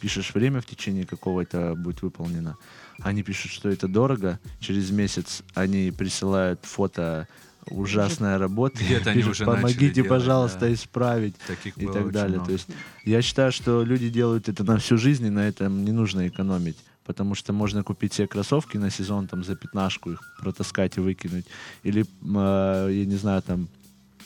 пишешь 0.00 0.34
время, 0.34 0.60
в 0.60 0.66
течение 0.66 1.06
какого 1.06 1.40
это 1.40 1.74
будет 1.74 2.02
выполнено. 2.02 2.56
Они 3.00 3.22
пишут, 3.22 3.50
что 3.52 3.68
это 3.68 3.88
дорого, 3.88 4.38
через 4.60 4.90
месяц 4.90 5.42
они 5.54 5.90
присылают 5.90 6.60
фото 6.64 7.26
ужасная 7.70 8.38
работа, 8.38 8.78
Где-то 8.82 9.10
они 9.10 9.24
уже 9.24 9.44
помогите, 9.44 9.90
делать, 9.90 10.08
пожалуйста, 10.10 10.60
да. 10.60 10.72
исправить 10.72 11.34
Таких 11.46 11.76
и 11.78 11.86
так 11.86 12.12
далее. 12.12 12.36
много. 12.36 12.46
То 12.46 12.52
есть 12.52 12.68
я 13.04 13.22
считаю, 13.22 13.52
что 13.52 13.82
люди 13.82 14.08
делают 14.08 14.48
это 14.48 14.64
на 14.64 14.78
всю 14.78 14.98
жизнь, 14.98 15.26
и 15.26 15.30
на 15.30 15.46
этом 15.48 15.84
не 15.84 15.92
нужно 15.92 16.28
экономить. 16.28 16.76
Потому 17.04 17.36
что 17.36 17.52
можно 17.52 17.84
купить 17.84 18.14
себе 18.14 18.26
кроссовки 18.26 18.78
на 18.78 18.90
сезон 18.90 19.28
там 19.28 19.44
за 19.44 19.54
пятнашку, 19.54 20.10
их 20.10 20.20
протаскать 20.40 20.96
и 20.96 21.00
выкинуть. 21.00 21.46
Или, 21.84 22.02
э, 22.02 22.90
я 22.92 23.04
не 23.04 23.16
знаю, 23.16 23.42
там... 23.42 23.68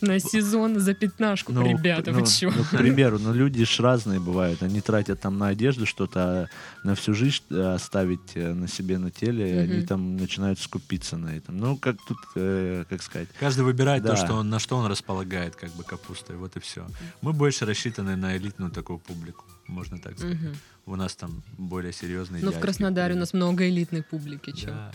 На 0.01 0.19
сезон 0.19 0.81
за 0.81 0.95
пятнашку, 0.95 1.53
ну, 1.53 1.67
ребята, 1.67 2.13
ну, 2.13 2.21
вы 2.21 2.27
чё? 2.27 2.51
ну, 2.57 2.65
к 2.65 2.71
примеру, 2.71 3.19
ну 3.19 3.33
люди 3.33 3.65
ж 3.65 3.81
разные 3.81 4.19
бывают. 4.19 4.63
Они 4.63 4.81
тратят 4.81 5.21
там 5.21 5.39
на 5.39 5.49
одежду 5.49 5.87
что-то, 5.87 6.21
а 6.21 6.47
на 6.85 6.95
всю 6.95 7.15
жизнь 7.15 7.43
э, 7.51 7.75
оставить 7.75 8.35
э, 8.35 8.53
на 8.55 8.69
себе 8.69 8.99
на 8.99 9.11
теле, 9.11 9.55
и 9.55 9.57
они 9.59 9.87
там 9.87 10.17
начинают 10.17 10.59
скупиться 10.59 11.17
на 11.17 11.37
этом. 11.37 11.59
Ну, 11.59 11.77
как 11.77 11.97
тут, 12.07 12.19
э, 12.37 12.85
как 12.89 13.03
сказать... 13.03 13.29
Каждый 13.39 13.65
выбирает 13.65 14.03
Да. 14.03 14.11
то, 14.11 14.17
что 14.17 14.35
он, 14.35 14.49
на 14.49 14.59
что 14.59 14.77
он 14.77 14.87
располагает, 14.87 15.57
как 15.57 15.71
бы 15.73 15.85
капустой. 15.85 16.37
Вот 16.37 16.57
и 16.57 16.61
все. 16.61 16.87
Мы 17.23 17.33
больше 17.33 17.67
рассчитаны 17.67 18.17
на 18.17 18.37
элитную 18.37 18.71
такую 18.71 18.99
публику, 18.99 19.45
можно 19.67 19.99
так 19.99 20.19
сказать. 20.19 20.39
Мгм. 20.41 20.55
У 20.87 20.97
нас 20.97 21.15
там 21.15 21.43
более 21.59 21.93
серьезные. 21.93 22.43
Ну, 22.43 22.53
в 22.53 22.59
Краснодаре 22.59 23.15
у 23.15 23.19
нас 23.19 23.33
много 23.35 23.69
элитной 23.69 24.03
публики, 24.03 24.53
чё. 24.53 24.69
Да. 24.69 24.93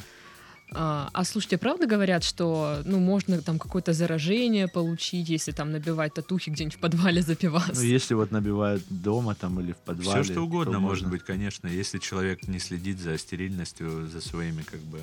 А, 0.71 1.09
а 1.13 1.23
слушайте, 1.23 1.57
правда 1.57 1.85
говорят, 1.85 2.23
что 2.23 2.81
ну 2.85 2.99
можно 2.99 3.41
там 3.41 3.59
какое-то 3.59 3.93
заражение 3.93 4.67
получить, 4.67 5.29
если 5.29 5.51
там 5.51 5.71
набивать 5.71 6.13
татухи 6.13 6.49
где-нибудь 6.49 6.77
в 6.77 6.79
подвале 6.79 7.21
запиваться? 7.21 7.75
Ну, 7.75 7.81
если 7.81 8.13
вот 8.13 8.31
набивают 8.31 8.83
дома 8.89 9.35
там 9.35 9.59
или 9.59 9.73
в 9.73 9.77
подвале... 9.77 10.23
Все 10.23 10.33
что 10.33 10.41
угодно 10.41 10.79
может 10.79 11.03
можно. 11.03 11.17
быть, 11.17 11.23
конечно, 11.25 11.67
если 11.67 11.99
человек 11.99 12.47
не 12.47 12.59
следит 12.59 12.99
за 12.99 13.17
стерильностью, 13.17 14.07
за 14.07 14.21
своими 14.21 14.63
как 14.63 14.79
бы, 14.81 14.99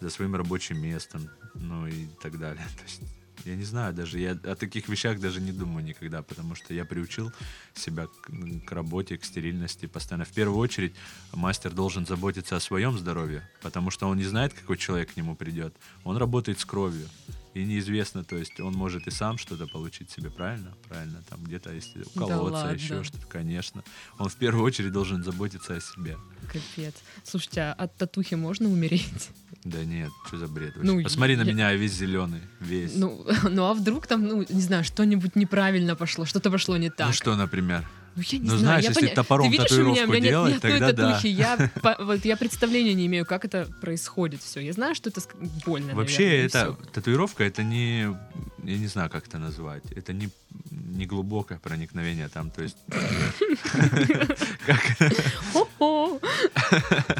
за 0.00 0.10
своим 0.10 0.36
рабочим 0.36 0.80
местом, 0.80 1.28
ну 1.54 1.86
и 1.86 2.06
так 2.22 2.38
далее. 2.38 2.64
То 2.76 2.84
есть, 2.84 3.02
я 3.44 3.56
не 3.56 3.64
знаю, 3.64 3.94
даже 3.94 4.18
я 4.18 4.32
о 4.32 4.54
таких 4.54 4.88
вещах 4.88 5.20
даже 5.20 5.40
не 5.40 5.52
думаю 5.52 5.84
никогда, 5.84 6.22
потому 6.22 6.54
что 6.54 6.74
я 6.74 6.84
приучил 6.84 7.32
себя 7.74 8.06
к, 8.06 8.66
к 8.66 8.72
работе, 8.72 9.18
к 9.18 9.24
стерильности 9.24 9.86
постоянно. 9.86 10.24
В 10.24 10.32
первую 10.32 10.58
очередь 10.58 10.94
мастер 11.32 11.72
должен 11.72 12.06
заботиться 12.06 12.56
о 12.56 12.60
своем 12.60 12.98
здоровье, 12.98 13.48
потому 13.62 13.90
что 13.90 14.08
он 14.08 14.18
не 14.18 14.24
знает, 14.24 14.52
какой 14.52 14.76
человек 14.76 15.14
к 15.14 15.16
нему 15.16 15.34
придет. 15.36 15.74
Он 16.04 16.16
работает 16.16 16.60
с 16.60 16.64
кровью. 16.64 17.08
И 17.54 17.64
неизвестно, 17.64 18.24
то 18.24 18.36
есть 18.36 18.58
он 18.60 18.72
может 18.72 19.06
и 19.06 19.10
сам 19.10 19.36
что-то 19.36 19.66
получить 19.66 20.10
себе, 20.10 20.30
правильно? 20.30 20.74
Правильно, 20.88 21.22
там 21.28 21.44
где-то 21.44 21.70
если 21.70 22.02
уколоться, 22.14 22.64
ладно. 22.64 22.74
еще 22.74 23.04
что-то, 23.04 23.26
конечно. 23.26 23.84
Он 24.18 24.30
в 24.30 24.36
первую 24.36 24.64
очередь 24.64 24.92
должен 24.92 25.22
заботиться 25.22 25.74
о 25.74 25.80
себе. 25.80 26.16
Капец. 26.46 26.94
Слушайте, 27.24 27.60
а 27.60 27.72
от 27.74 27.94
татухи 27.96 28.36
можно 28.36 28.70
умереть? 28.70 29.30
Да 29.64 29.84
нет, 29.84 30.10
что 30.26 30.38
за 30.38 30.48
бред 30.48 30.74
вообще? 30.76 30.92
Ну, 30.92 31.02
Посмотри 31.04 31.36
на 31.36 31.42
я- 31.42 31.52
меня, 31.52 31.70
я 31.70 31.76
весь 31.76 31.92
зеленый, 31.92 32.40
весь. 32.60 32.92
Ну, 32.96 33.24
Ну, 33.44 33.48
ну 33.50 33.64
а 33.66 33.74
вдруг 33.74 34.06
там, 34.08 34.26
ну, 34.26 34.44
не 34.48 34.60
знаю, 34.60 34.82
что-нибудь 34.84 35.36
неправильно 35.36 35.94
пошло, 35.94 36.24
что-то 36.24 36.50
пошло 36.50 36.76
не 36.76 36.90
так. 36.90 37.14
что, 37.14 37.36
например? 37.36 37.86
Ну, 38.14 38.22
я 38.26 38.38
не 38.38 38.44
Ну, 38.44 38.56
знаю. 38.58 38.60
знаешь, 38.60 38.84
я 38.84 38.90
если 38.90 39.06
поня- 39.08 39.14
топором 39.14 39.46
Ты 39.46 39.52
видишь, 39.56 39.70
у 39.72 39.84
меня, 39.88 40.04
у 40.04 40.06
меня 40.08 40.18
нет 40.20 40.28
делать, 40.30 40.52
ни 40.52 40.56
одной 40.56 40.72
тогда 40.80 40.92
да. 40.92 41.10
татухи. 41.12 41.26
Я, 41.28 41.70
по- 41.80 41.96
вот, 42.04 42.24
я 42.26 42.36
представления 42.36 42.92
не 42.92 43.06
имею, 43.06 43.24
как 43.24 43.44
это 43.46 43.66
происходит 43.80 44.42
все. 44.42 44.60
Я 44.60 44.72
знаю, 44.74 44.94
что 44.94 45.08
это 45.08 45.20
больно, 45.64 45.94
Вообще, 45.94 46.24
наверное, 46.24 46.46
это 46.46 46.76
татуировка, 46.92 47.44
это 47.44 47.62
не, 47.62 48.14
я 48.62 48.78
не 48.78 48.86
знаю, 48.86 49.10
как 49.10 49.26
это 49.26 49.38
назвать, 49.38 49.82
это 49.92 50.12
не, 50.12 50.28
не 50.70 51.06
глубокое 51.06 51.58
проникновение 51.58 52.28
там, 52.28 52.50
то 52.50 52.62
есть. 52.62 52.76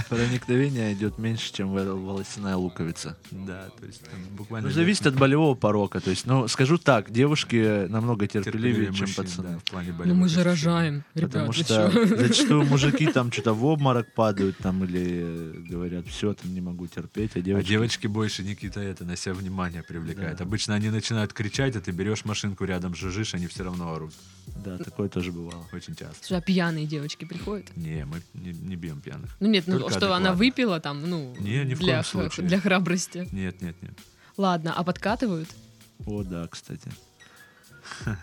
Проникновение 0.08 0.92
идет 0.92 1.18
меньше, 1.18 1.52
чем 1.52 1.70
вол- 1.70 1.96
волосяная 1.96 2.56
луковица. 2.56 3.16
да, 3.30 3.68
то 3.78 3.86
есть 3.86 4.02
там 4.02 4.20
буквально... 4.36 4.68
Ну, 4.68 4.74
зависит 4.74 5.06
от 5.06 5.14
болевого 5.16 5.54
порока. 5.54 6.00
То 6.00 6.10
есть, 6.10 6.26
ну, 6.26 6.48
скажу 6.48 6.78
так, 6.78 7.10
девушки 7.10 7.86
намного 7.88 8.26
терпеливее, 8.26 8.92
чем 8.92 9.08
пацаны. 9.14 9.48
да, 9.48 9.58
в 9.58 9.64
плане 9.64 9.94
Ну 10.04 10.14
мы 10.14 10.28
же 10.28 10.42
рожаем, 10.42 11.04
Потому 11.14 11.52
что 11.52 11.90
зачастую 12.16 12.64
мужики 12.70 13.06
там 13.06 13.32
что-то 13.32 13.52
в 13.54 13.64
обморок 13.64 14.12
падают 14.14 14.58
там 14.58 14.84
или 14.84 15.22
э, 15.24 15.54
говорят, 15.70 16.06
все, 16.06 16.34
там 16.34 16.52
не 16.54 16.60
могу 16.60 16.86
терпеть, 16.86 17.32
а 17.36 17.38
А 17.38 17.42
девочки... 17.42 17.68
девочки 17.68 18.06
больше 18.06 18.42
Никита 18.42 18.80
это 18.80 19.04
на 19.04 19.16
себя 19.16 19.34
внимание 19.34 19.82
привлекают. 19.82 20.38
Да. 20.38 20.44
Обычно 20.44 20.74
они 20.74 20.90
начинают 20.90 21.31
кричать, 21.32 21.76
а 21.76 21.80
ты 21.80 21.90
берешь 21.90 22.24
машинку 22.24 22.64
рядом, 22.64 22.94
жужжишь, 22.94 23.34
они 23.34 23.46
все 23.46 23.64
равно 23.64 23.92
орут. 23.92 24.12
Да, 24.64 24.78
такое 24.78 25.08
тоже 25.08 25.32
бывало. 25.32 25.66
Очень 25.72 25.94
часто. 25.94 26.16
Слушай, 26.20 26.38
а 26.38 26.40
пьяные 26.40 26.86
девочки 26.86 27.24
приходят? 27.24 27.74
Не, 27.76 28.04
мы 28.04 28.22
не, 28.34 28.52
не 28.52 28.76
бьем 28.76 29.00
пьяных. 29.00 29.36
Ну 29.40 29.48
нет, 29.48 29.64
ну 29.66 29.78
Только 29.78 29.96
что 29.96 30.14
она 30.14 30.32
выпила 30.32 30.80
там, 30.80 31.08
ну, 31.08 31.34
Не, 31.38 31.64
ни 31.64 31.74
в 31.74 31.78
для, 31.78 31.94
коем 31.94 32.04
случае. 32.04 32.46
для 32.46 32.60
храбрости. 32.60 33.28
Нет, 33.32 33.60
нет, 33.62 33.76
нет. 33.82 33.92
Ладно, 34.36 34.72
а 34.74 34.82
подкатывают? 34.84 35.48
О, 36.06 36.22
да, 36.22 36.48
кстати. 36.48 36.90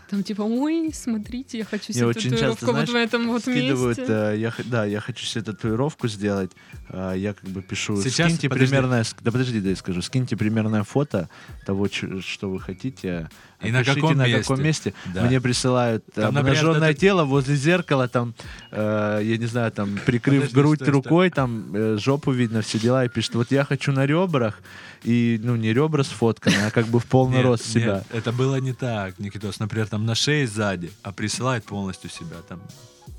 Там 0.10 0.24
типа, 0.24 0.42
ой, 0.44 0.92
смотрите, 0.94 1.58
я 1.60 1.66
хочу 1.66 1.94
себе 1.94 2.06
очень 2.06 2.32
татуировку 2.32 2.60
часто, 2.60 2.66
вот 2.66 2.72
знаешь, 2.74 2.90
в 2.90 2.96
этом 2.96 3.28
вот 3.28 3.42
Скидывают, 3.42 3.98
месте. 3.98 4.14
э, 4.14 4.38
я, 4.38 4.54
да, 4.66 4.86
я 4.86 5.00
хочу 5.00 5.26
себе 5.26 5.44
татуировку 5.44 6.08
сделать. 6.08 6.52
а, 6.92 7.14
я 7.14 7.34
как 7.34 7.48
бы 7.50 7.62
пишу, 7.62 8.02
Сейчас, 8.02 8.28
скиньте 8.28 8.50
подожди. 8.50 8.72
примерное, 8.74 9.06
да 9.22 9.32
подожди, 9.32 9.60
да 9.62 9.70
я 9.70 9.76
скажу, 9.76 10.02
скиньте 10.02 10.36
примерное 10.36 10.84
фото 10.84 11.30
того, 11.66 11.88
что 11.90 12.50
вы 12.50 12.60
хотите. 12.60 13.30
И 13.62 13.72
на 13.72 13.84
каком 13.84 14.16
на 14.16 14.26
месте. 14.26 14.40
каком 14.42 14.64
месте. 14.64 14.94
Да. 15.14 15.24
Мне 15.24 15.42
присылают 15.42 16.06
Там, 16.16 16.34
например, 16.34 16.60
обнаженное 16.64 16.92
это- 16.92 17.00
тело 17.00 17.26
возле 17.26 17.56
зеркала, 17.58 18.08
там, 18.08 18.34
э, 18.72 19.20
я 19.24 19.38
не 19.38 19.46
знаю, 19.48 19.72
там, 19.72 20.00
прикрыв 20.06 20.44
Подожди, 20.44 20.56
грудь 20.56 20.78
стой, 20.78 20.86
стой. 20.88 20.94
рукой, 20.94 21.30
там, 21.30 21.66
э, 21.76 21.98
жопу 22.00 22.32
видно, 22.32 22.62
все 22.62 22.80
дела, 22.80 23.04
и 23.06 23.10
пишет, 23.10 23.36
вот 23.36 23.52
я 23.52 23.66
хочу 23.66 23.92
на 23.92 24.06
ребрах, 24.06 24.62
и, 25.04 25.40
ну, 25.44 25.58
не 25.58 25.74
ребра 25.74 26.04
сфотканы, 26.04 26.56
а 26.68 26.72
как 26.72 26.88
бы 26.88 27.00
в 27.02 27.06
полный 27.06 27.38
Нет, 27.38 27.46
рост 27.46 27.66
себя. 27.66 27.96
нет, 27.96 28.06
это 28.12 28.32
было 28.32 28.56
не 28.62 28.72
так, 28.74 29.20
Никитос. 29.20 29.59
Например, 29.60 29.88
там 29.88 30.06
на 30.06 30.16
шее 30.16 30.48
сзади, 30.48 30.92
а 31.04 31.12
присылает 31.12 31.66
полностью 31.66 32.10
себя. 32.10 32.38
Там, 32.48 32.62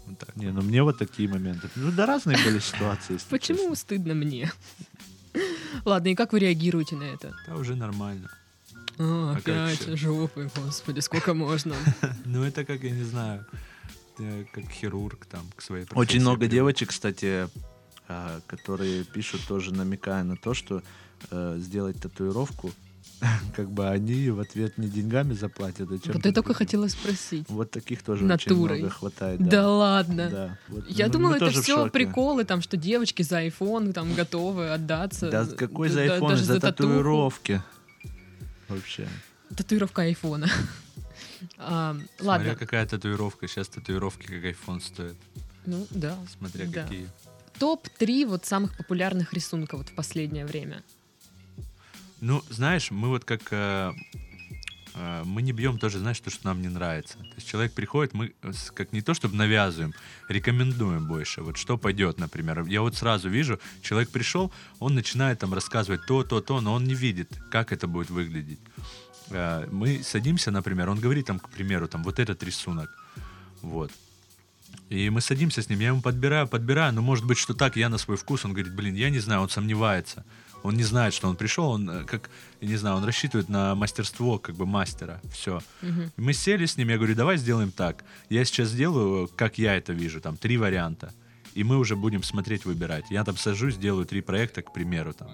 вот 0.06 0.18
так. 0.18 0.34
Не, 0.36 0.50
ну 0.50 0.62
мне 0.62 0.82
вот 0.82 0.98
такие 0.98 1.28
моменты. 1.28 1.68
Ну 1.76 1.90
да 1.92 2.06
разные 2.06 2.38
были 2.44 2.58
ситуации. 2.58 3.14
если 3.14 3.28
Почему 3.28 3.58
честно. 3.58 3.76
стыдно 3.76 4.14
мне? 4.14 4.50
Ладно, 5.84 6.08
и 6.08 6.14
как 6.14 6.32
вы 6.32 6.40
реагируете 6.40 6.96
на 6.96 7.04
это? 7.04 7.34
Это 7.46 7.56
уже 7.56 7.76
нормально. 7.76 8.28
А, 8.98 9.32
А 9.36 9.40
как 9.40 9.48
опять 9.48 9.98
жопы, 9.98 10.50
господи, 10.56 11.00
сколько 11.00 11.34
можно? 11.34 11.74
Ну, 12.24 12.42
это 12.42 12.64
как, 12.64 12.82
я 12.82 12.90
не 12.90 13.04
знаю, 13.04 13.46
э, 14.18 14.44
как 14.52 14.64
хирург 14.70 15.26
там 15.26 15.42
к 15.56 15.62
своей 15.62 15.84
Очень 15.84 15.94
профессии 15.94 16.18
много 16.18 16.38
привык. 16.40 16.52
девочек, 16.52 16.88
кстати, 16.88 17.48
а, 18.08 18.40
которые 18.46 19.04
пишут 19.04 19.42
тоже 19.46 19.72
намекая 19.72 20.24
на 20.24 20.36
то, 20.36 20.52
что 20.54 20.82
э, 21.30 21.56
сделать 21.60 22.00
татуировку, 22.00 22.72
как 23.56 23.70
бы 23.70 23.88
они 23.88 24.30
в 24.30 24.40
ответ 24.40 24.78
не 24.78 24.88
деньгами 24.88 25.34
заплатят, 25.34 25.90
а 25.90 25.98
чем 25.98 26.12
Вот 26.14 26.24
я 26.24 26.32
только 26.32 26.54
хотела 26.54 26.88
спросить. 26.88 27.46
Вот 27.48 27.70
таких 27.70 28.02
тоже 28.02 28.24
Натурой. 28.24 28.62
очень 28.64 28.78
много 28.78 28.90
хватает. 28.94 29.40
Да 29.48 29.68
ладно. 29.68 30.30
Да, 30.30 30.58
вот, 30.68 30.88
Я 30.88 31.06
ну, 31.06 31.12
думала, 31.12 31.34
это 31.34 31.50
все 31.50 31.88
приколы, 31.90 32.44
там, 32.44 32.62
что 32.62 32.76
девочки 32.76 33.22
за 33.22 33.44
iPhone 33.46 33.92
там 33.92 34.14
готовы 34.14 34.70
отдаться. 34.70 35.30
Да 35.30 35.44
какой 35.46 35.88
за 35.88 36.06
Да- 36.06 36.18
iPhone, 36.18 36.28
даже 36.30 36.44
за 36.44 36.60
татуху. 36.60 36.88
татуировки. 36.90 37.62
Вообще. 38.68 39.08
Татуировка 39.56 40.02
айфона. 40.02 40.48
А, 41.56 41.94
Смотря 42.18 42.26
Ладно, 42.26 42.54
какая 42.54 42.86
татуировка. 42.86 43.48
Сейчас 43.48 43.68
татуировки 43.68 44.26
как 44.26 44.44
iPhone 44.44 44.80
стоят. 44.80 45.16
ну 45.64 45.86
да. 45.90 46.16
Смотря 46.38 46.66
Да. 46.66 46.82
какие. 46.82 47.08
Топ-3 47.58 48.26
вот 48.26 48.44
самых 48.44 48.76
популярных 48.76 49.32
рисунков 49.32 49.80
вот 49.80 49.88
в 49.88 49.94
последнее 49.94 50.44
время. 50.44 50.82
Ну, 52.20 52.42
знаешь, 52.50 52.90
мы 52.90 53.08
вот 53.08 53.24
как... 53.24 53.40
э, 53.50 53.92
э, 54.94 55.22
мы 55.24 55.40
не 55.42 55.52
бьем 55.52 55.78
тоже, 55.78 55.98
знаешь, 55.98 56.20
то, 56.20 56.30
что 56.30 56.46
нам 56.46 56.60
не 56.60 56.68
нравится. 56.68 57.18
То 57.18 57.34
есть 57.36 57.48
человек 57.48 57.72
приходит, 57.72 58.12
мы 58.12 58.34
э, 58.42 58.52
как 58.74 58.92
не 58.92 59.00
то, 59.00 59.14
чтобы 59.14 59.36
навязываем, 59.36 59.94
рекомендуем 60.28 61.06
больше. 61.06 61.40
Вот 61.42 61.56
что 61.56 61.78
пойдет, 61.78 62.18
например. 62.18 62.64
Я 62.66 62.82
вот 62.82 62.94
сразу 62.94 63.30
вижу, 63.30 63.58
человек 63.82 64.10
пришел, 64.10 64.52
он 64.80 64.94
начинает 64.94 65.38
там 65.38 65.54
рассказывать 65.54 66.04
то, 66.06 66.22
то, 66.22 66.40
то, 66.40 66.60
но 66.60 66.74
он 66.74 66.84
не 66.84 66.94
видит, 66.94 67.30
как 67.50 67.72
это 67.72 67.86
будет 67.86 68.10
выглядеть. 68.10 68.60
Мы 69.70 70.02
садимся, 70.02 70.50
например, 70.50 70.90
он 70.90 70.98
говорит 70.98 71.26
там, 71.26 71.38
к 71.38 71.48
примеру, 71.48 71.88
там 71.88 72.02
вот 72.02 72.18
этот 72.18 72.42
рисунок. 72.42 72.90
Вот. 73.62 73.92
И 74.88 75.08
мы 75.08 75.20
садимся 75.20 75.62
с 75.62 75.68
ним, 75.68 75.80
я 75.80 75.88
ему 75.88 76.02
подбираю, 76.02 76.48
подбираю, 76.48 76.92
но 76.92 77.00
может 77.00 77.24
быть, 77.24 77.38
что 77.38 77.54
так, 77.54 77.76
я 77.76 77.88
на 77.88 77.98
свой 77.98 78.16
вкус, 78.16 78.44
он 78.44 78.52
говорит, 78.52 78.74
блин, 78.74 78.94
я 78.96 79.08
не 79.08 79.20
знаю, 79.20 79.42
он 79.42 79.48
сомневается. 79.48 80.24
Он 80.62 80.74
не 80.74 80.82
знает, 80.84 81.14
что 81.14 81.28
он 81.28 81.36
пришел, 81.36 81.70
он 81.70 81.88
э, 81.90 82.04
как, 82.04 82.28
я 82.60 82.68
не 82.68 82.76
знаю, 82.76 82.96
он 82.96 83.04
рассчитывает 83.04 83.48
на 83.48 83.74
мастерство 83.74 84.38
как 84.38 84.54
бы 84.56 84.66
мастера, 84.66 85.20
все. 85.32 85.60
Мгм. 85.82 86.12
Мы 86.16 86.32
сели 86.34 86.66
с 86.66 86.76
ним, 86.76 86.88
я 86.90 86.96
говорю, 86.96 87.14
давай 87.14 87.36
сделаем 87.38 87.70
так. 87.72 88.04
Я 88.28 88.44
сейчас 88.44 88.68
сделаю, 88.68 89.28
как 89.36 89.58
я 89.58 89.74
это 89.76 89.92
вижу, 89.94 90.20
там, 90.20 90.36
три 90.36 90.58
варианта. 90.58 91.12
И 91.54 91.64
мы 91.64 91.78
уже 91.78 91.96
будем 91.96 92.22
смотреть, 92.22 92.64
выбирать. 92.66 93.04
Я 93.10 93.24
там 93.24 93.36
сажусь, 93.36 93.76
делаю 93.76 94.04
три 94.06 94.20
проекта, 94.20 94.62
к 94.62 94.72
примеру, 94.72 95.14
там. 95.14 95.30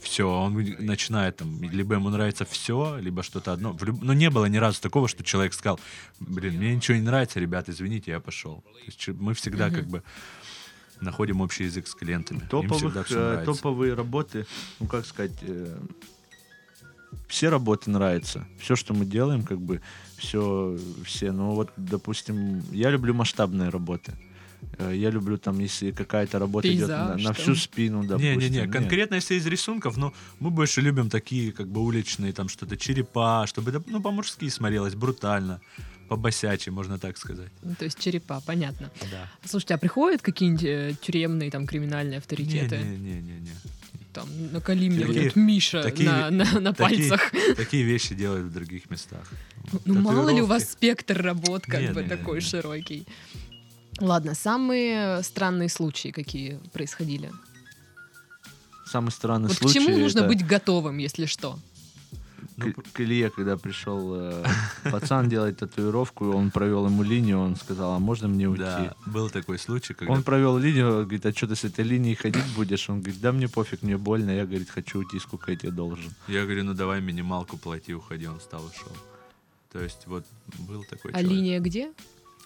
Все, 0.00 0.28
он 0.30 0.54
начинает 0.78 1.36
там, 1.38 1.60
либо 1.62 1.94
ему 1.96 2.08
нравится 2.10 2.44
все, 2.44 2.98
либо 3.00 3.22
что-то 3.24 3.52
одно. 3.54 3.76
Люб- 3.80 4.00
Но 4.00 4.12
не 4.14 4.30
было 4.30 4.44
ни 4.46 4.56
разу 4.58 4.80
такого, 4.80 5.08
что 5.08 5.24
человек 5.24 5.52
сказал, 5.54 5.80
блин, 6.20 6.54
мне 6.58 6.76
ничего 6.76 6.96
не 6.96 7.02
нравится, 7.02 7.40
ребят, 7.40 7.68
извините, 7.68 8.12
я 8.12 8.20
пошел. 8.20 8.62
То 8.74 8.78
есть 8.86 9.08
мы 9.08 9.34
всегда 9.34 9.66
Мгм. 9.66 9.74
как 9.74 9.86
бы 9.86 10.02
находим 11.00 11.40
общий 11.40 11.64
язык 11.64 11.86
с 11.86 11.94
клиентами. 11.94 12.40
Топовых, 12.50 13.10
э, 13.10 13.42
топовые 13.44 13.94
работы, 13.94 14.46
ну 14.80 14.86
как 14.86 15.06
сказать, 15.06 15.32
э, 15.42 15.78
все 17.28 17.48
работы 17.48 17.90
нравятся. 17.90 18.46
Все, 18.58 18.76
что 18.76 18.94
мы 18.94 19.04
делаем, 19.04 19.42
как 19.42 19.60
бы, 19.60 19.80
все, 20.16 20.78
все. 21.04 21.32
Ну 21.32 21.52
вот, 21.52 21.70
допустим, 21.76 22.62
я 22.72 22.90
люблю 22.90 23.14
масштабные 23.14 23.70
работы. 23.70 24.12
Э, 24.78 24.92
Я 24.94 25.10
люблю 25.10 25.38
там, 25.38 25.58
если 25.60 25.92
какая-то 25.92 26.38
работа 26.38 26.68
идет 26.68 26.88
на, 26.88 27.14
Пейзаж 27.14 27.22
на 27.24 27.32
всю 27.32 27.54
спину, 27.54 28.04
допустим. 28.04 28.38
Не-не-не, 28.38 28.66
конкретно 28.68 29.16
если 29.16 29.36
из 29.36 29.46
рисунков, 29.46 29.96
но 29.96 30.12
мы 30.40 30.50
больше 30.50 30.80
любим 30.80 31.10
такие, 31.10 31.52
как 31.52 31.68
бы 31.68 31.80
уличные, 31.80 32.32
там 32.32 32.48
что-то 32.48 32.76
черепа, 32.76 33.46
чтобы 33.46 33.70
это, 33.70 33.82
ну, 33.86 34.00
по-мужски 34.00 34.48
смотрелось, 34.48 34.94
брутально, 34.94 35.60
по-босячи, 36.08 36.70
можно 36.70 36.98
так 36.98 37.18
сказать. 37.18 37.50
Ну, 37.62 37.74
То 37.78 37.84
есть 37.84 37.98
черепа, 37.98 38.40
понятно. 38.46 38.90
Да. 39.10 39.28
Слушайте, 39.44 39.74
а 39.74 39.78
приходят 39.78 40.22
какие-нибудь 40.22 40.64
э, 40.64 40.94
тюремные 41.00 41.50
там 41.50 41.66
криминальные 41.66 42.18
авторитеты? 42.18 42.76
Не-не-не-не. 42.78 43.50
Там, 44.12 44.26
накали 44.52 44.88
мне 44.88 45.04
вот 45.06 45.14
Такие- 45.14 45.32
Миша 45.34 45.82
такие- 45.82 46.08
на, 46.10 46.30
на, 46.30 46.60
на 46.60 46.72
такие- 46.72 47.10
пальцах. 47.10 47.32
Такие 47.56 47.84
вещи 47.84 48.14
делают 48.14 48.46
в 48.46 48.52
других 48.52 48.90
местах. 48.90 49.30
Ну, 49.84 50.00
мало 50.00 50.30
ли 50.30 50.40
у 50.40 50.46
вас 50.46 50.70
спектр 50.70 51.20
работ 51.22 51.64
как 51.66 51.80
Нет, 51.80 51.94
бы 51.94 52.00
нет, 52.02 52.08
такой 52.08 52.36
нет. 52.40 52.48
широкий. 52.48 53.06
Ладно, 54.00 54.34
самые 54.34 55.22
странные 55.22 55.68
случаи, 55.68 56.08
какие 56.08 56.58
происходили. 56.72 57.30
Самый 58.86 59.10
странный 59.10 59.48
вот 59.48 59.56
к 59.56 59.60
случай. 59.60 59.74
чему 59.84 59.98
нужно 59.98 60.20
это 60.20 60.28
быть 60.28 60.46
готовым, 60.46 60.96
если 60.98 61.26
что? 61.26 61.58
Ну, 62.58 62.72
к, 62.72 62.92
к 62.92 63.00
Илье, 63.00 63.30
когда 63.30 63.56
пришел 63.56 64.14
э, 64.16 64.44
пацан 64.90 65.28
делать 65.28 65.58
татуировку, 65.58 66.30
он 66.32 66.50
провел 66.50 66.86
ему 66.86 67.04
линию, 67.04 67.38
он 67.38 67.54
сказал, 67.56 67.92
а 67.92 67.98
можно 67.98 68.26
мне 68.26 68.48
уйти? 68.48 68.62
Да, 68.62 68.94
был 69.06 69.30
такой 69.30 69.58
случай, 69.58 69.94
когда... 69.94 70.12
Он 70.12 70.22
провел 70.22 70.58
линию, 70.58 71.02
говорит, 71.04 71.24
а 71.24 71.32
что 71.32 71.46
ты 71.46 71.54
с 71.54 71.64
этой 71.64 71.84
линией 71.84 72.16
ходить 72.16 72.44
будешь? 72.56 72.90
Он 72.90 73.00
говорит, 73.00 73.20
да 73.20 73.30
мне 73.32 73.48
пофиг, 73.48 73.82
мне 73.82 73.96
больно. 73.96 74.30
Я, 74.30 74.44
говорит, 74.44 74.70
хочу 74.70 74.98
уйти, 74.98 75.20
сколько 75.20 75.52
я 75.52 75.56
тебе 75.56 75.70
должен. 75.70 76.12
Я 76.26 76.42
говорю, 76.44 76.64
ну 76.64 76.74
давай 76.74 77.00
минималку 77.00 77.56
плати, 77.56 77.94
уходи, 77.94 78.26
он 78.26 78.40
встал 78.40 78.62
и 78.64 78.70
ушел. 78.70 78.92
То 79.72 79.80
есть 79.80 80.06
вот 80.06 80.24
был 80.58 80.82
такой 80.84 81.12
А 81.12 81.20
человек. 81.20 81.30
линия 81.30 81.60
где? 81.60 81.92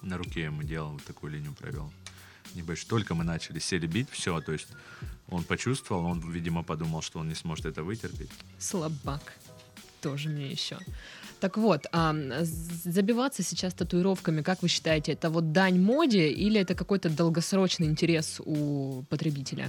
На 0.03 0.19
руке 0.19 0.45
ему 0.45 0.63
делал, 0.63 0.93
вот 0.93 1.05
такую 1.05 1.33
линию 1.33 1.55
провел. 1.59 1.91
Небольшой. 2.55 2.87
Только 2.89 3.15
мы 3.15 3.25
начали 3.25 3.61
сели 3.61 3.87
бить, 3.87 4.11
все, 4.11 4.41
то 4.43 4.53
есть 4.53 4.69
он 5.29 5.45
почувствовал, 5.45 6.05
он, 6.05 6.21
видимо, 6.21 6.63
подумал, 6.63 7.01
что 7.01 7.21
он 7.21 7.29
не 7.29 7.35
сможет 7.35 7.65
это 7.65 7.83
вытерпеть. 7.83 8.31
Слабак. 8.59 9.23
Тоже 10.03 10.29
мне 10.29 10.51
еще. 10.51 10.79
Так 11.41 11.57
вот, 11.57 11.87
а, 11.93 12.15
забиваться 12.85 13.43
сейчас 13.43 13.75
татуировками, 13.75 14.43
как 14.43 14.63
вы 14.63 14.69
считаете, 14.69 15.13
это 15.13 15.31
вот 15.31 15.53
дань 15.53 15.81
моде 15.81 16.29
или 16.29 16.61
это 16.61 16.75
какой-то 16.75 17.09
долгосрочный 17.09 17.87
интерес 17.87 18.41
у 18.45 19.03
потребителя? 19.09 19.69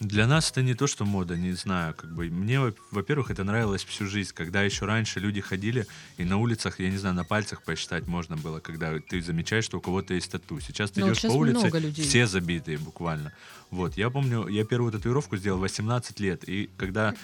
Для 0.00 0.26
нас 0.26 0.50
это 0.50 0.62
не 0.62 0.74
то, 0.74 0.86
что 0.86 1.04
мода, 1.04 1.36
не 1.36 1.52
знаю, 1.52 1.94
как 1.94 2.12
бы 2.12 2.24
мне, 2.28 2.58
во- 2.58 2.74
во-первых, 2.90 3.30
это 3.30 3.44
нравилось 3.44 3.84
всю 3.84 4.06
жизнь, 4.06 4.32
когда 4.34 4.62
еще 4.62 4.84
раньше 4.84 5.20
люди 5.20 5.40
ходили 5.40 5.86
и 6.16 6.24
на 6.24 6.38
улицах, 6.38 6.80
я 6.80 6.90
не 6.90 6.96
знаю, 6.96 7.14
на 7.14 7.24
пальцах 7.24 7.62
посчитать 7.62 8.06
можно 8.06 8.36
было, 8.36 8.60
когда 8.60 8.98
ты 8.98 9.22
замечаешь, 9.22 9.64
что 9.64 9.78
у 9.78 9.80
кого-то 9.80 10.12
есть 10.14 10.32
тату. 10.32 10.58
Сейчас 10.60 10.90
ты 10.90 11.00
Ну, 11.00 11.06
вот 11.06 11.12
идешь 11.12 11.22
щас 11.22 11.32
по 11.32 11.36
улице, 11.36 11.70
все 11.92 12.26
забитые 12.26 12.78
буквально. 12.78 13.32
Вот, 13.70 13.96
я 13.96 14.10
помню, 14.10 14.48
я 14.48 14.64
первую 14.64 14.90
татуировку 14.90 15.36
сделал 15.36 15.58
в 15.58 15.62
18 15.62 16.18
лет, 16.18 16.48
и 16.48 16.68
когда 16.76 17.14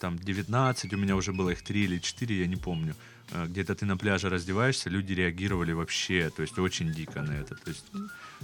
там 0.00 0.18
19, 0.18 0.92
у 0.94 0.96
меня 0.96 1.16
уже 1.16 1.32
было 1.32 1.50
их 1.50 1.62
3 1.62 1.84
или 1.84 1.98
4, 1.98 2.40
я 2.40 2.46
не 2.46 2.56
помню, 2.56 2.94
э, 3.32 3.46
где-то 3.46 3.74
ты 3.74 3.86
на 3.86 3.96
пляже 3.96 4.28
раздеваешься, 4.28 4.90
люди 4.90 5.12
реагировали 5.12 5.72
вообще, 5.72 6.30
то 6.30 6.42
есть 6.42 6.58
очень 6.58 6.92
дико 6.92 7.22
на 7.22 7.32
это. 7.32 7.54
То 7.54 7.70
есть 7.70 7.84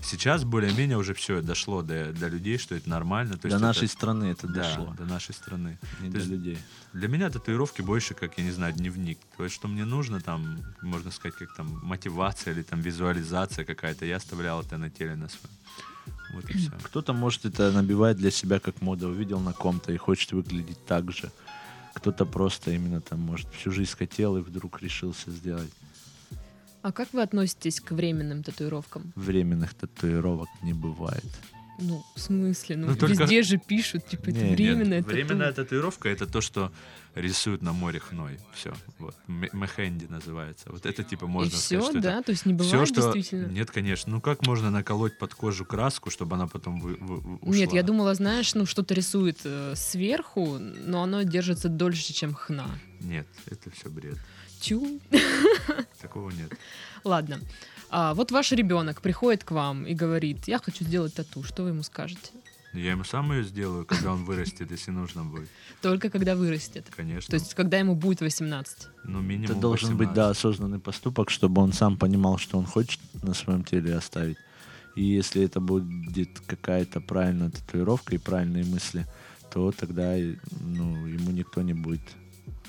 сейчас 0.03 0.45
более-менее 0.45 0.97
уже 0.97 1.13
все 1.15 1.43
дошло 1.43 1.83
до, 1.83 2.13
до 2.13 2.29
людей, 2.29 2.59
что 2.59 2.75
это 2.75 2.89
нормально. 2.89 3.37
То 3.37 3.47
есть 3.47 3.57
это- 3.57 3.65
нашей 3.65 3.89
страны 3.89 4.25
это 4.27 4.47
да, 4.47 4.63
дошло, 4.63 4.95
до 4.99 5.05
нашей 5.05 5.35
страны. 5.35 5.79
не 6.01 6.07
То 6.07 6.13
для 6.13 6.21
есть 6.21 6.31
людей. 6.31 6.59
Для 6.93 7.09
меня 7.09 7.31
татуировки 7.31 7.83
больше, 7.83 8.15
как, 8.15 8.39
я 8.39 8.45
не 8.45 8.53
знаю, 8.53 8.73
дневник. 8.73 9.19
То 9.37 9.45
есть, 9.45 9.55
что 9.57 9.69
мне 9.69 9.85
нужно, 9.85 10.21
там, 10.21 10.59
можно 10.83 11.11
сказать, 11.11 11.37
как 11.39 11.55
там, 11.55 11.81
мотивация 11.83 12.53
или 12.55 12.63
там 12.63 12.81
визуализация 12.81 13.65
какая-то, 13.65 14.05
я 14.07 14.17
оставлял 14.17 14.63
это 14.63 14.79
на 14.79 14.91
теле 14.91 15.17
на 15.17 15.29
своем. 15.29 15.55
Вот 16.33 16.49
и 16.51 16.59
все. 16.59 16.71
Кто-то, 16.83 17.13
может, 17.13 17.45
это 17.45 17.73
набивает 17.73 18.17
для 18.17 18.31
себя 18.31 18.61
как 18.61 18.81
мода, 18.81 19.09
увидел 19.09 19.41
на 19.41 19.53
ком-то 19.53 19.93
и 19.93 19.97
хочет 19.97 20.33
выглядеть 20.33 20.85
так 20.87 21.13
же. 21.13 21.31
Кто-то 21.95 22.25
просто 22.25 22.71
именно 22.71 23.01
там, 23.01 23.21
может, 23.21 23.49
всю 23.53 23.71
жизнь 23.73 23.97
хотел 23.97 24.37
и 24.37 24.41
вдруг 24.41 24.81
решился 24.83 25.31
сделать. 25.31 25.71
А 26.83 26.93
как 26.93 27.13
вы 27.13 27.23
относитесь 27.23 27.81
к 27.81 27.93
временным 27.93 28.43
татуировкам? 28.43 29.13
Временных 29.15 29.75
татуировок 29.75 30.49
не 30.63 30.73
бывает. 30.73 31.25
Ну, 31.81 32.05
в 32.15 32.21
смысле? 32.21 32.77
Ну, 32.77 32.89
Ну, 32.89 32.97
только- 32.97 33.15
везде 33.15 33.43
же 33.43 33.57
пишут, 33.59 34.07
типа, 34.07 34.31
это 34.31 34.39
Не, 34.41 34.51
нет, 34.51 34.59
временное 34.59 35.03
Временная 35.03 35.49
тату. 35.53 35.63
татуировка 35.65 36.09
это 36.11 36.27
то, 36.27 36.41
что 36.41 36.71
рисуют 37.15 37.63
на 37.63 37.73
море 37.73 37.99
хной. 38.01 38.39
Все. 38.55 38.73
Вот. 38.99 39.17
Мехенди 39.27 40.05
называется. 40.05 40.71
Вот 40.71 40.85
это 40.87 41.03
типа 41.03 41.27
можно 41.27 41.49
И 41.49 41.51
сказать, 41.57 41.65
все, 41.67 41.81
что 41.91 41.99
это 41.99 42.01
да? 42.09 42.23
То 42.23 42.33
есть 42.33 42.47
не 42.47 42.55
Все, 42.57 42.71
бывает 42.71 42.89
что... 42.89 43.03
действительно? 43.03 43.47
Нет, 43.51 43.71
конечно. 43.71 44.13
Ну 44.13 44.21
как 44.21 44.47
можно 44.47 44.71
наколоть 44.71 45.19
под 45.19 45.35
кожу 45.35 45.65
краску, 45.65 46.11
чтобы 46.11 46.37
она 46.37 46.47
потом 46.47 46.81
вы- 46.81 46.97
вы- 47.01 47.17
вы- 47.21 47.37
ушла? 47.37 47.53
Нет, 47.55 47.73
я 47.73 47.83
думала, 47.83 48.15
знаешь, 48.15 48.55
ну 48.55 48.67
что-то 48.67 48.95
рисует 48.95 49.39
э, 49.45 49.73
сверху, 49.75 50.59
но 50.59 51.03
оно 51.03 51.23
держится 51.23 51.69
дольше, 51.69 52.13
чем 52.13 52.35
хна. 52.35 52.67
Нет, 53.01 53.27
это 53.47 53.71
все 53.71 53.89
бред. 53.89 54.19
Тю. 54.61 55.01
Такого 56.01 56.31
нет. 56.31 56.53
Ладно. 57.05 57.41
А, 57.91 58.15
вот 58.15 58.31
ваш 58.31 58.53
ребенок 58.53 59.03
приходит 59.03 59.45
к 59.45 59.51
вам 59.51 59.85
и 59.85 59.95
говорит, 59.95 60.47
я 60.47 60.59
хочу 60.59 60.85
сделать 60.85 61.15
тату. 61.15 61.43
Что 61.43 61.65
вы 61.65 61.71
ему 61.71 61.83
скажете? 61.83 62.31
Я 62.73 62.93
ему 62.93 63.03
сам 63.03 63.33
ее 63.33 63.43
сделаю, 63.43 63.85
когда 63.85 64.13
он 64.13 64.25
вырастет, 64.25 64.71
если 64.71 64.93
нужно 64.93 65.25
будет. 65.25 65.49
Только 65.83 66.09
когда 66.09 66.37
вырастет. 66.37 66.87
Конечно. 66.95 67.29
То 67.29 67.35
есть, 67.35 67.55
когда 67.55 67.79
ему 67.79 67.97
будет 67.97 68.21
18. 68.21 68.87
ну, 69.05 69.21
минимум 69.21 69.51
Это 69.51 69.61
должен 69.61 69.97
быть, 69.97 70.09
18. 70.09 70.15
да, 70.15 70.31
осознанный 70.31 70.79
поступок, 70.79 71.31
чтобы 71.31 71.63
он 71.63 71.73
сам 71.73 71.97
понимал, 71.97 72.39
что 72.39 72.59
он 72.59 72.67
хочет 72.67 73.01
на 73.25 73.35
своем 73.35 73.65
теле 73.65 73.97
оставить. 73.97 74.37
И 74.95 75.03
если 75.03 75.43
это 75.43 75.61
будет 75.61 76.39
какая-то 76.47 77.01
правильная 77.01 77.51
татуировка 77.51 78.15
и 78.15 78.19
правильные 78.19 78.65
мысли, 78.65 79.05
то 79.51 79.73
тогда 79.73 80.15
ну, 80.61 81.07
ему 81.07 81.33
никто 81.33 81.63
не 81.63 81.75
будет, 81.75 82.03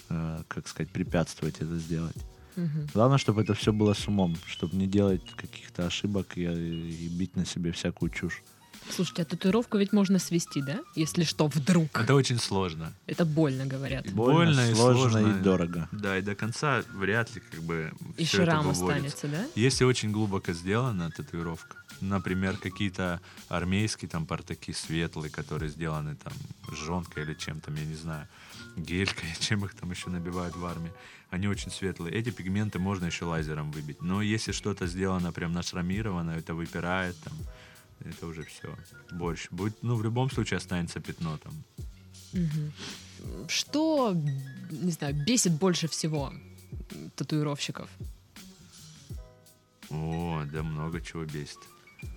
э, 0.09 0.41
как 0.47 0.67
сказать, 0.67 0.91
препятствовать 0.91 1.57
это 1.59 1.77
сделать. 1.77 2.15
Мгм. 2.55 2.87
Главное, 2.93 3.17
чтобы 3.17 3.41
это 3.41 3.53
все 3.53 3.71
было 3.71 3.93
с 3.93 4.07
умом, 4.07 4.35
чтобы 4.47 4.75
не 4.75 4.87
делать 4.87 5.21
каких-то 5.35 5.85
ошибок 5.85 6.37
и, 6.37 6.43
и 6.43 7.07
бить 7.09 7.35
на 7.35 7.45
себе 7.45 7.71
всякую 7.71 8.09
чушь. 8.11 8.41
Слушайте, 8.89 9.21
а 9.21 9.25
татуировку 9.25 9.77
ведь 9.77 9.93
можно 9.93 10.19
свести, 10.19 10.61
да? 10.61 10.79
Если 10.95 11.23
что, 11.23 11.47
вдруг. 11.47 11.97
Это 11.97 12.15
очень 12.15 12.39
сложно. 12.39 12.93
Это 13.05 13.25
больно, 13.25 13.65
говорят. 13.65 14.05
И 14.05 14.09
больно, 14.09 14.69
и 14.69 14.73
сложно, 14.73 15.19
сложно. 15.19 15.39
и 15.39 15.43
дорого. 15.43 15.87
Да, 15.91 16.17
и 16.17 16.21
до 16.21 16.35
конца 16.35 16.83
вряд 16.93 17.33
ли 17.35 17.41
как 17.41 17.61
бы 17.61 17.93
И 18.17 18.23
это 18.23 18.31
шрам 18.37 18.67
выводится. 18.67 18.85
останется, 18.85 19.27
да? 19.27 19.47
Если 19.55 19.83
очень 19.85 20.11
глубоко 20.11 20.51
сделана 20.53 21.09
татуировка, 21.11 21.77
например, 22.01 22.57
какие-то 22.57 23.21
армейские 23.49 24.09
там 24.09 24.25
портаки 24.25 24.73
светлые, 24.73 25.29
которые 25.31 25.69
сделаны 25.69 26.15
там 26.15 26.33
жонкой 26.75 27.23
или 27.23 27.33
чем 27.35 27.61
там, 27.61 27.75
я 27.75 27.85
не 27.85 27.95
знаю, 27.95 28.27
гелькой, 28.75 29.29
чем 29.39 29.63
их 29.63 29.73
там 29.75 29.91
еще 29.91 30.09
набивают 30.09 30.55
в 30.55 30.65
армии, 30.65 30.91
они 31.31 31.47
очень 31.47 31.71
светлые. 31.71 32.13
Эти 32.13 32.29
пигменты 32.29 32.77
можно 32.77 33.05
еще 33.05 33.25
лазером 33.25 33.71
выбить. 33.71 34.01
Но 34.01 34.21
если 34.21 34.51
что-то 34.51 34.85
сделано 34.85 35.31
прям 35.31 35.53
нашрамировано, 35.53 36.31
это 36.31 36.53
выпирает 36.53 37.15
там, 37.23 37.33
это 38.01 38.27
уже 38.27 38.43
все. 38.43 38.75
Борщ. 39.11 39.47
Будет, 39.49 39.81
ну, 39.81 39.95
в 39.95 40.03
любом 40.03 40.29
случае 40.29 40.57
останется 40.57 40.99
пятно 40.99 41.37
там. 41.37 41.53
Что, 43.47 44.13
не 44.71 44.91
знаю, 44.91 45.15
бесит 45.25 45.53
больше 45.53 45.87
всего 45.87 46.33
татуировщиков? 47.15 47.89
О, 49.89 50.43
да 50.51 50.63
много 50.63 51.01
чего 51.01 51.23
бесит. 51.23 51.59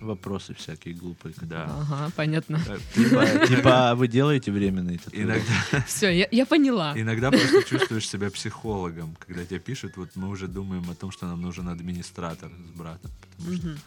Вопросы 0.01 0.53
всякие 0.53 0.93
глупые. 0.93 1.33
Да. 1.41 1.65
Ага, 1.65 2.11
понятно. 2.15 2.59
Э, 2.67 2.77
Типа, 2.93 3.25
типа, 3.47 3.89
а 3.91 3.95
вы 3.95 4.07
делаете 4.07 4.51
временные 4.51 4.97
татуировки? 4.97 5.41
Иногда, 5.71 5.85
Все, 5.87 6.09
я, 6.09 6.27
я 6.31 6.45
поняла. 6.45 6.93
иногда 6.99 7.31
просто 7.31 7.63
чувствуешь 7.63 8.07
себя 8.09 8.29
психологом, 8.31 9.15
когда 9.19 9.45
тебе 9.45 9.59
пишут, 9.59 9.97
вот 9.97 10.09
мы 10.15 10.29
уже 10.29 10.47
думаем 10.47 10.89
о 10.89 10.95
том, 10.95 11.11
что 11.11 11.25
нам 11.27 11.41
нужен 11.41 11.69
администратор 11.69 12.51
с 12.51 12.77
братом, 12.77 13.11
потому 13.37 13.55
что. 13.57 13.77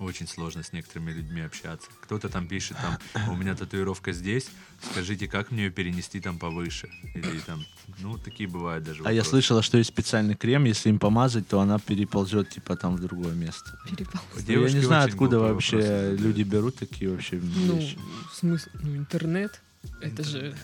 Очень 0.00 0.26
сложно 0.26 0.62
с 0.62 0.72
некоторыми 0.72 1.12
людьми 1.12 1.40
общаться. 1.42 1.88
Кто-то 2.00 2.28
там 2.28 2.48
пишет, 2.48 2.76
там, 2.82 2.98
у 3.32 3.36
меня 3.36 3.54
татуировка 3.54 4.12
здесь, 4.12 4.48
скажите, 4.90 5.28
как 5.28 5.50
мне 5.50 5.64
ее 5.64 5.70
перенести 5.70 6.20
там 6.20 6.38
повыше? 6.38 6.88
Или 7.14 7.38
там, 7.40 7.64
ну, 7.98 8.16
такие 8.18 8.48
бывают 8.48 8.84
даже 8.84 9.02
А 9.04 9.12
я 9.12 9.24
слышала, 9.24 9.62
что 9.62 9.78
есть 9.78 9.90
специальный 9.90 10.34
крем, 10.34 10.64
если 10.64 10.88
им 10.88 10.98
помазать, 10.98 11.46
то 11.48 11.60
она 11.60 11.78
переползет 11.78 12.50
типа 12.50 12.76
там 12.76 12.96
в 12.96 13.00
другое 13.00 13.34
место. 13.34 13.78
Перепал. 13.88 14.22
Ну, 14.34 14.66
я 14.66 14.72
не 14.72 14.80
знаю, 14.80 15.08
откуда 15.08 15.38
вообще 15.38 15.76
вопросы 15.76 16.16
люди 16.16 16.42
берут 16.42 16.76
такие 16.76 17.10
вообще 17.10 17.36
Ну, 17.36 17.76
вещи. 17.76 17.98
в 18.32 18.36
смысле, 18.36 18.72
ну, 18.82 18.96
интернет. 18.96 19.60
Это 20.00 20.22
же, 20.22 20.54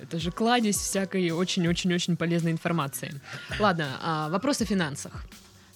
это 0.00 0.18
же 0.18 0.30
кладезь 0.30 0.76
всякой 0.76 1.30
очень-очень-очень 1.30 2.16
полезной 2.16 2.52
информации. 2.52 3.20
Ладно, 3.58 3.98
а 4.00 4.28
вопрос 4.28 4.60
о 4.60 4.64
финансах. 4.64 5.24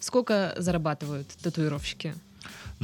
Сколько 0.00 0.55
зарабатывают 0.59 1.29
татуировщики? 1.42 2.14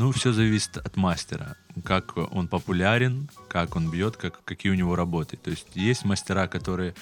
Ну, 0.01 0.13
все 0.13 0.33
зависит 0.33 0.79
от 0.79 0.97
мастера. 0.97 1.57
Как 1.85 2.17
он 2.17 2.49
популярен, 2.49 3.29
как 3.49 3.77
он 3.77 3.91
бьет, 3.91 4.17
как, 4.17 4.43
какие 4.45 4.73
у 4.73 4.75
него 4.75 4.97
работы. 4.97 5.37
То 5.37 5.51
есть 5.51 5.67
есть 5.75 6.07
мастера, 6.07 6.49
которые 6.49 6.95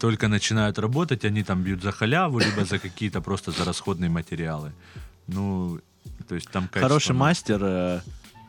только 0.00 0.26
начинают 0.26 0.78
работать, 0.78 1.24
они 1.24 1.44
там 1.44 1.62
бьют 1.62 1.80
за 1.80 1.92
халяву, 1.92 2.40
либо 2.40 2.64
за 2.64 2.80
какие-то 2.80 3.20
просто 3.20 3.52
за 3.52 3.64
расходные 3.64 4.10
материалы. 4.10 4.72
Ну, 5.28 5.78
то 6.26 6.34
есть 6.34 6.50
там 6.50 6.64
качество, 6.64 6.88
Хороший 6.88 7.12
ну, 7.12 7.18
мастер 7.18 7.60
э, 7.62 8.00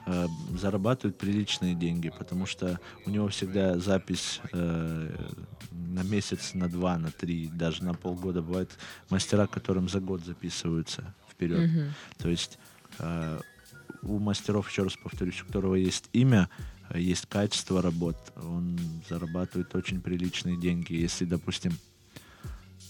э, 0.08 0.28
зарабатывает 0.60 1.20
приличные 1.20 1.76
деньги, 1.76 2.10
потому 2.10 2.48
что 2.48 2.80
у 3.06 3.12
него 3.12 3.28
всегда 3.28 3.78
запись 3.78 4.42
э, 4.52 5.16
на 5.70 6.04
месяц, 6.04 6.56
на 6.56 6.68
два, 6.70 6.98
на 6.98 7.12
три, 7.12 7.52
даже 7.54 7.84
на 7.84 7.94
полгода. 7.94 8.42
Бывают 8.42 8.72
мастера, 9.12 9.46
которым 9.46 9.90
за 9.90 10.00
год 10.00 10.26
записываются 10.26 11.14
вперед. 11.32 11.70
Мгм. 11.70 11.94
То 12.18 12.30
есть 12.30 12.58
э, 12.98 13.40
у 14.04 14.20
мастеров, 14.20 14.70
еще 14.70 14.84
раз 14.84 14.96
повторюсь, 14.96 15.42
у 15.42 15.46
которого 15.46 15.76
есть 15.76 16.10
имя, 16.14 16.50
э, 16.90 17.00
есть 17.00 17.26
качество 17.28 17.82
работ, 17.82 18.18
он 18.36 18.78
зарабатывает 19.10 19.74
очень 19.76 20.02
приличные 20.02 20.58
деньги. 20.58 20.94
Если, 20.94 21.26
допустим, 21.26 21.74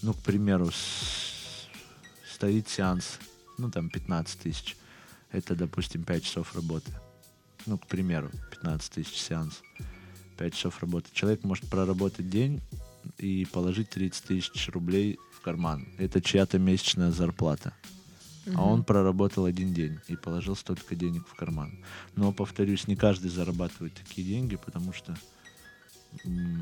ну, 0.02 0.14
к 0.14 0.18
примеру, 0.18 0.70
стоит 2.34 2.68
сеанс, 2.68 3.18
ну, 3.58 3.70
там, 3.70 3.88
15 3.88 4.40
тысяч, 4.40 4.76
это, 5.30 5.54
допустим, 5.54 6.04
5 6.04 6.24
часов 6.24 6.54
работы. 6.54 6.90
Ну, 7.66 7.78
к 7.78 7.86
примеру, 7.86 8.30
15 8.50 8.92
тысяч 8.92 9.16
сеанс, 9.16 9.62
5 10.38 10.54
часов 10.54 10.80
работы. 10.80 11.08
Человек 11.12 11.44
может 11.44 11.68
проработать 11.68 12.28
день 12.28 12.60
и 13.18 13.46
положить 13.52 13.90
30 13.90 14.24
тысяч 14.24 14.68
рублей 14.68 15.18
в 15.36 15.40
карман. 15.40 15.86
Это 15.98 16.20
чья-то 16.20 16.58
месячная 16.58 17.12
зарплата. 17.12 17.72
А 18.54 18.64
он 18.64 18.82
проработал 18.84 19.44
один 19.44 19.72
день 19.72 19.98
и 20.08 20.16
положил 20.16 20.56
столько 20.56 20.94
денег 20.96 21.26
в 21.28 21.34
карман. 21.34 21.84
Но, 22.16 22.32
повторюсь, 22.32 22.88
не 22.88 22.96
каждый 22.96 23.30
зарабатывает 23.30 23.94
такие 23.94 24.26
деньги, 24.26 24.56
потому 24.56 24.92
что 24.92 25.16
м, 26.24 26.60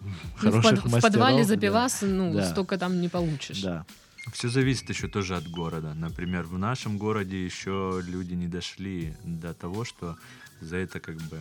Ну, 0.00 0.10
в, 0.34 0.40
хороших 0.62 0.82
под- 0.82 0.92
в 0.92 1.00
подвале 1.00 1.38
мастеров, 1.38 1.46
за 1.48 1.54
да, 1.56 1.60
пивас, 1.60 2.02
ну, 2.02 2.34
Да. 2.34 2.50
столько 2.50 2.78
там 2.78 3.00
не 3.00 3.08
получишь. 3.08 3.62
Да. 3.62 3.86
Все 4.32 4.48
зависит 4.48 4.88
еще 4.90 5.08
тоже 5.08 5.36
от 5.36 5.48
города. 5.48 5.94
Например, 5.94 6.44
в 6.44 6.58
нашем 6.58 6.98
городе 6.98 7.42
еще 7.44 8.02
люди 8.06 8.34
не 8.34 8.48
дошли 8.48 9.16
до 9.24 9.54
того, 9.54 9.84
что 9.84 10.16
за 10.60 10.76
это 10.76 11.00
как 11.00 11.16
бы 11.16 11.38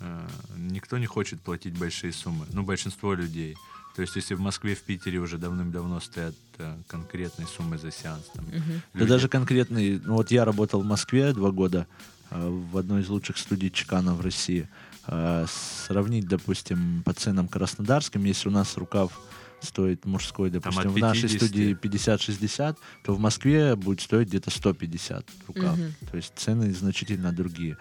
э, 0.00 0.28
никто 0.56 0.98
не 0.98 1.06
хочет 1.06 1.40
платить 1.40 1.76
большие 1.78 2.12
суммы. 2.12 2.46
Ну, 2.52 2.62
большинство 2.62 3.14
людей. 3.14 3.56
То 3.94 4.02
есть, 4.02 4.16
если 4.16 4.34
в 4.34 4.40
Москве, 4.40 4.74
в 4.74 4.82
Питере 4.82 5.18
уже 5.18 5.36
давным-давно 5.38 6.00
стоят 6.00 6.34
э, 6.58 6.76
конкретные 6.86 7.46
суммы 7.46 7.76
за 7.78 7.90
сеанс, 7.90 8.24
там. 8.34 8.44
Да 8.46 9.00
люди- 9.00 9.08
даже 9.08 9.28
конкретный, 9.28 10.00
ну 10.04 10.14
вот 10.14 10.30
я 10.30 10.44
работал 10.44 10.80
в 10.80 10.86
Москве 10.86 11.32
два 11.32 11.50
года 11.50 11.86
э, 12.30 12.48
в 12.72 12.76
одной 12.78 13.02
из 13.02 13.08
лучших 13.08 13.36
студий 13.36 13.70
Чекана 13.70 14.14
в 14.14 14.20
России. 14.22 14.68
Э, 15.06 15.44
Сравнить, 15.86 16.26
допустим, 16.26 17.02
по 17.04 17.12
ценам 17.12 17.48
краснодарским, 17.48 18.24
если 18.24 18.48
у 18.48 18.52
нас 18.52 18.76
рукав 18.76 19.12
стоит 19.60 20.04
мужской, 20.06 20.50
допустим, 20.50 20.90
в 20.90 20.98
нашей 20.98 21.28
50. 21.28 21.36
студии 21.48 21.74
50-60, 21.74 22.76
то 23.04 23.14
в 23.14 23.20
Москве 23.20 23.76
будет 23.76 24.00
стоить 24.00 24.28
где-то 24.28 24.50
150 24.50 25.24
рукав. 25.46 25.76
Мгм. 25.78 25.94
То 26.10 26.16
есть 26.16 26.32
цены 26.36 26.72
значительно 26.72 27.32
другие. 27.32 27.76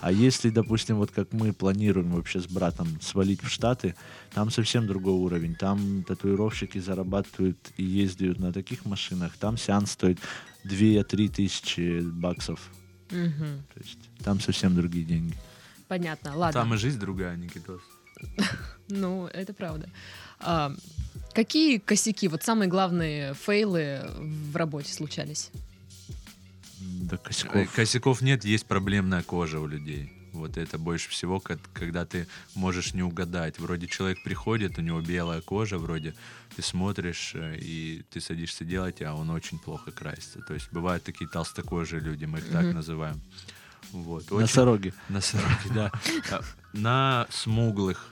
А 0.00 0.12
если, 0.12 0.50
допустим, 0.50 0.96
вот 0.96 1.10
как 1.10 1.32
мы 1.32 1.52
планируем 1.52 2.10
вообще 2.10 2.40
с 2.40 2.46
братом 2.46 3.00
свалить 3.00 3.42
в 3.42 3.48
Штаты, 3.48 3.94
там 4.32 4.50
совсем 4.50 4.86
другой 4.86 5.14
уровень. 5.14 5.54
Там 5.54 6.04
татуировщики 6.04 6.78
зарабатывают 6.78 7.58
и 7.76 7.84
ездят 7.84 8.38
на 8.38 8.52
таких 8.52 8.84
машинах. 8.84 9.36
Там 9.38 9.56
сеанс 9.56 9.92
стоит 9.92 10.18
2-3 10.64 11.28
тысячи 11.28 12.00
баксов. 12.00 12.70
Мгм. 13.10 13.64
То 13.74 13.80
есть 13.80 13.98
там 14.22 14.40
совсем 14.40 14.74
другие 14.74 15.04
деньги. 15.04 15.34
Понятно, 15.88 16.36
ладно. 16.36 16.60
Там 16.60 16.74
и 16.74 16.76
жизнь 16.76 16.98
другая, 16.98 17.36
Никитос. 17.36 17.80
Ну, 18.88 19.26
это 19.28 19.54
правда. 19.54 19.88
А, 20.40 20.70
какие 21.32 21.78
косяки, 21.78 22.28
вот 22.28 22.42
самые 22.42 22.68
главные 22.68 23.32
фейлы 23.32 24.02
в 24.18 24.54
работе 24.54 24.92
случались? 24.92 25.50
До 26.84 27.16
Э, 27.16 27.18
косяков. 27.18 27.72
Косяков 27.74 28.20
нет, 28.22 28.44
есть 28.44 28.66
проблемная 28.66 29.22
кожа 29.22 29.60
у 29.60 29.66
людей. 29.66 30.12
Вот 30.32 30.56
это 30.58 30.78
больше 30.78 31.08
всего, 31.10 31.38
ко- 31.38 31.58
когда 31.72 32.04
ты 32.04 32.26
можешь 32.56 32.92
не 32.92 33.02
угадать. 33.04 33.58
Вроде 33.60 33.86
человек 33.86 34.18
приходит, 34.24 34.78
у 34.78 34.82
него 34.82 35.00
белая 35.00 35.40
кожа, 35.40 35.78
вроде 35.78 36.14
ты 36.56 36.62
смотришь, 36.62 37.32
э, 37.34 37.56
и 37.60 38.04
ты 38.10 38.20
садишься 38.20 38.64
делать, 38.64 39.00
а 39.02 39.14
он 39.14 39.30
очень 39.30 39.58
плохо 39.60 39.92
красится. 39.92 40.40
То 40.40 40.54
есть 40.54 40.72
бывают 40.72 41.04
такие 41.04 41.30
толстокожие 41.30 42.00
люди, 42.00 42.24
мы 42.24 42.38
их 42.38 42.48
так 42.50 42.64
Мгм. 42.64 42.74
называем. 42.74 43.20
Вот. 43.92 44.24
очень- 44.32 44.40
Носороги. 44.40 44.92
Носороги, 45.08 45.68
да. 45.72 45.92
А, 46.32 46.40
На 46.72 47.26
смуглых. 47.30 48.08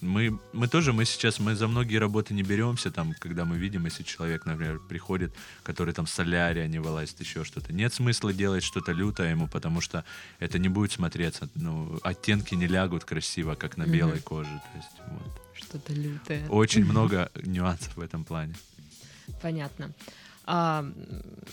Мы, 0.00 0.38
мы 0.52 0.68
тоже, 0.68 0.92
мы 0.92 1.04
сейчас, 1.04 1.38
мы 1.38 1.54
за 1.54 1.68
многие 1.68 1.96
работы 1.96 2.34
не 2.34 2.42
беремся, 2.42 2.90
там, 2.90 3.14
когда 3.18 3.44
мы 3.44 3.56
видим, 3.56 3.86
если 3.86 4.02
человек, 4.02 4.46
например, 4.46 4.78
приходит, 4.78 5.34
который 5.62 5.94
там 5.94 6.06
солярия 6.06 6.66
не 6.66 6.78
вылазит, 6.78 7.20
еще 7.20 7.44
что-то. 7.44 7.72
Нет 7.72 7.94
смысла 7.94 8.32
делать 8.32 8.62
что-то 8.62 8.92
лютое 8.92 9.30
ему, 9.30 9.48
потому 9.48 9.80
что 9.80 10.04
это 10.40 10.58
не 10.58 10.68
будет 10.68 10.92
смотреться, 10.92 11.48
ну, 11.54 11.98
оттенки 12.02 12.54
не 12.54 12.66
лягут 12.66 13.04
красиво, 13.04 13.54
как 13.54 13.76
на 13.76 13.86
белой 13.86 14.20
коже. 14.20 14.60
То 14.72 14.78
есть, 14.78 14.90
вот. 15.08 15.42
Что-то 15.54 15.92
лютое. 15.92 16.48
Очень 16.48 16.84
много 16.84 17.30
нюансов 17.44 17.96
в 17.96 18.00
этом 18.00 18.24
плане. 18.24 18.54
Понятно. 19.40 19.92
А, 20.46 20.84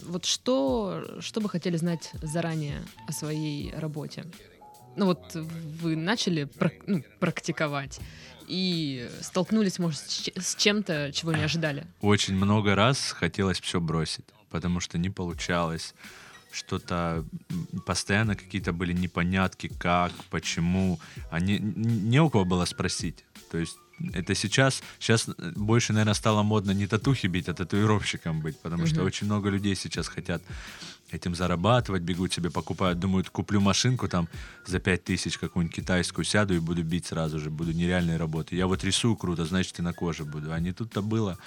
вот 0.03 0.25
что, 0.25 1.17
что 1.21 1.39
бы 1.39 1.47
хотели 1.47 1.77
знать 1.77 2.11
заранее 2.21 2.81
о 3.07 3.11
своей 3.11 3.73
работе? 3.75 4.25
Ну 4.95 5.05
вот 5.05 5.33
вы 5.35 5.95
начали 5.95 6.43
прак- 6.43 6.83
ну, 6.87 7.03
практиковать 7.19 7.99
и 8.47 9.09
столкнулись, 9.21 9.79
может, 9.79 9.99
с 9.99 10.17
че- 10.23 10.33
с 10.39 10.55
чем-то, 10.55 11.11
чего 11.13 11.31
не 11.33 11.43
ожидали. 11.43 11.85
очень 12.01 12.35
много 12.35 12.75
раз 12.75 13.11
хотелось 13.11 13.61
все 13.61 13.79
бросить, 13.79 14.25
потому 14.49 14.79
что 14.81 14.97
не 14.97 15.09
получалось. 15.09 15.93
Что-то 16.51 17.23
постоянно 17.85 18.35
какие-то 18.35 18.73
были 18.73 18.91
непонятки, 18.93 19.69
как, 19.79 20.11
почему. 20.29 20.99
А 21.29 21.39
не, 21.39 22.19
у 22.21 22.29
кого 22.29 22.43
было 22.43 22.65
спросить. 22.65 23.23
То 23.51 23.57
есть 23.57 23.77
это 24.13 24.35
сейчас, 24.35 24.83
сейчас 24.99 25.29
больше, 25.55 25.93
наверное, 25.93 26.13
стало 26.15 26.43
модно 26.43 26.71
не 26.71 26.87
татухи 26.87 27.27
бить, 27.27 27.47
а 27.47 27.53
татуировщиком 27.53 28.41
быть, 28.41 28.59
потому 28.59 28.85
что 28.85 28.95
Мгм. 28.97 29.05
очень 29.05 29.27
много 29.27 29.49
людей 29.49 29.75
сейчас 29.75 30.09
хотят 30.09 30.41
этим 31.11 31.35
зарабатывать, 31.35 32.01
бегут 32.01 32.33
себе, 32.33 32.49
покупают, 32.49 32.99
думают, 32.99 33.29
куплю 33.29 33.59
машинку 33.59 34.07
там 34.07 34.27
за 34.65 34.79
5 34.79 35.03
тысяч 35.03 35.37
какую-нибудь 35.37 35.75
китайскую, 35.75 36.25
сяду 36.25 36.53
и 36.53 36.59
буду 36.59 36.83
бить 36.83 37.05
сразу 37.05 37.39
же, 37.39 37.49
буду 37.49 37.73
нереальной 37.73 38.17
работы. 38.17 38.55
Я 38.55 38.67
вот 38.67 38.83
рисую 38.83 39.15
круто, 39.15 39.45
значит 39.45 39.79
и 39.79 39.81
на 39.81 39.93
коже 39.93 40.25
буду. 40.25 40.51
А 40.51 40.59
не 40.59 40.71
тут-то 40.71 41.01
было. 41.01 41.37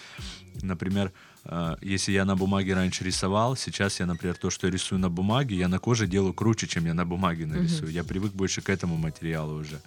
Например, 0.62 1.12
э, 1.44 1.76
если 1.80 2.12
я 2.12 2.24
на 2.24 2.36
бумаге 2.36 2.74
раньше 2.74 3.04
рисовал, 3.04 3.56
сейчас 3.56 4.00
я, 4.00 4.06
например, 4.06 4.36
то, 4.36 4.50
что 4.50 4.66
я 4.66 4.72
рисую 4.72 4.98
на 4.98 5.10
бумаге, 5.10 5.56
я 5.56 5.68
на 5.68 5.78
коже 5.78 6.06
делаю 6.06 6.34
круче, 6.34 6.66
чем 6.66 6.86
я 6.86 6.94
на 6.94 7.04
бумаге 7.04 7.46
нарисую. 7.46 7.90
Я 7.92 8.04
привык 8.04 8.32
больше 8.32 8.60
к 8.60 8.68
этому 8.68 8.96
материалу 8.96 9.60
уже. 9.60 9.80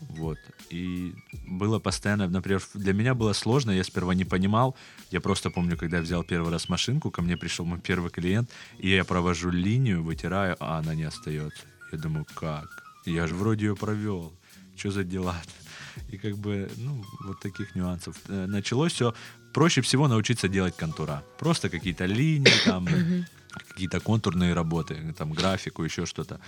Вот. 0.00 0.38
И 0.70 1.14
было 1.46 1.78
постоянно, 1.78 2.28
например, 2.28 2.62
для 2.74 2.92
меня 2.92 3.14
было 3.14 3.32
сложно, 3.32 3.70
я 3.70 3.84
сперва 3.84 4.14
не 4.14 4.24
понимал. 4.24 4.76
Я 5.10 5.20
просто 5.20 5.50
помню, 5.50 5.76
когда 5.76 5.96
я 5.96 6.02
взял 6.02 6.22
первый 6.24 6.52
раз 6.52 6.68
машинку, 6.68 7.10
ко 7.10 7.22
мне 7.22 7.36
пришел 7.36 7.64
мой 7.64 7.80
первый 7.80 8.10
клиент, 8.10 8.50
и 8.78 8.88
я 8.90 9.04
провожу 9.04 9.50
линию, 9.50 10.02
вытираю, 10.02 10.56
а 10.60 10.78
она 10.78 10.94
не 10.94 11.04
остается. 11.04 11.62
Я 11.92 11.98
думаю, 11.98 12.26
как? 12.34 12.66
Я 13.06 13.26
же 13.26 13.34
вроде 13.34 13.66
ее 13.66 13.74
провел. 13.74 14.32
Что 14.76 14.90
за 14.90 15.04
дела? 15.04 15.34
И 16.10 16.18
как 16.18 16.36
бы, 16.36 16.70
ну, 16.76 17.04
вот 17.24 17.40
таких 17.40 17.74
нюансов. 17.74 18.16
Э, 18.28 18.46
Началось 18.46 18.92
все, 18.92 19.14
проще 19.52 19.80
всего 19.80 20.08
научиться 20.08 20.48
делать 20.48 20.76
контура. 20.76 21.24
Просто 21.38 21.68
какие-то 21.68 22.06
линии, 22.06 22.64
там, 22.64 22.86
какие-то 23.68 24.00
контурные 24.00 24.54
работы, 24.54 25.14
там, 25.16 25.32
графику, 25.32 25.82
еще 25.84 26.06
что-то. 26.06 26.38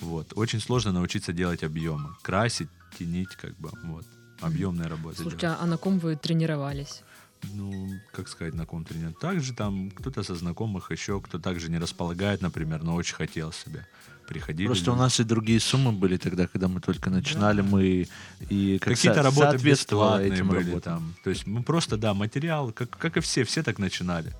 Вот. 0.00 0.32
Очень 0.36 0.60
сложно 0.60 0.92
научиться 0.92 1.32
делать 1.32 1.62
объемы. 1.62 2.14
Красить, 2.22 2.68
тенить, 2.98 3.36
как 3.36 3.56
бы, 3.58 3.70
вот. 3.84 4.06
Объемные 4.40 4.88
работы. 4.88 5.16
Слушайте, 5.22 5.46
делать. 5.46 5.58
а 5.60 5.66
на 5.66 5.76
ком 5.76 5.98
вы 5.98 6.16
тренировались? 6.16 7.02
Ну, 7.52 7.90
как 8.12 8.28
сказать, 8.28 8.54
на 8.54 8.66
ком 8.66 8.84
тренировать. 8.84 9.18
Также 9.18 9.52
там 9.54 9.90
кто-то 9.90 10.22
со 10.22 10.34
знакомых 10.34 10.90
еще, 10.90 11.20
кто 11.20 11.38
также 11.38 11.70
не 11.70 11.78
располагает, 11.78 12.42
например, 12.42 12.82
но 12.82 12.94
очень 12.94 13.14
хотел 13.14 13.52
себе. 13.52 13.86
Приходили. 14.26 14.66
Просто 14.66 14.92
у 14.92 14.96
нас 14.96 15.20
и 15.20 15.24
другие 15.24 15.60
суммы 15.60 15.92
были 15.92 16.16
тогда, 16.16 16.46
когда 16.46 16.66
мы 16.68 16.80
только 16.80 17.10
начинали, 17.10 17.60
мы 17.60 18.08
и 18.48 18.78
как 18.78 18.94
Какие-то 18.94 19.22
со- 19.22 19.22
работы 19.22 19.58
бесплатные 19.62 20.32
этим 20.32 20.48
были 20.48 20.64
работам. 20.70 20.82
там. 20.82 21.14
То 21.22 21.30
есть 21.30 21.46
мы 21.46 21.62
просто, 21.62 21.96
да, 21.98 22.14
материал, 22.14 22.72
как, 22.72 22.88
как 22.90 23.18
и 23.18 23.20
все, 23.20 23.44
все 23.44 23.62
так 23.62 23.78
начинали. 23.78 24.32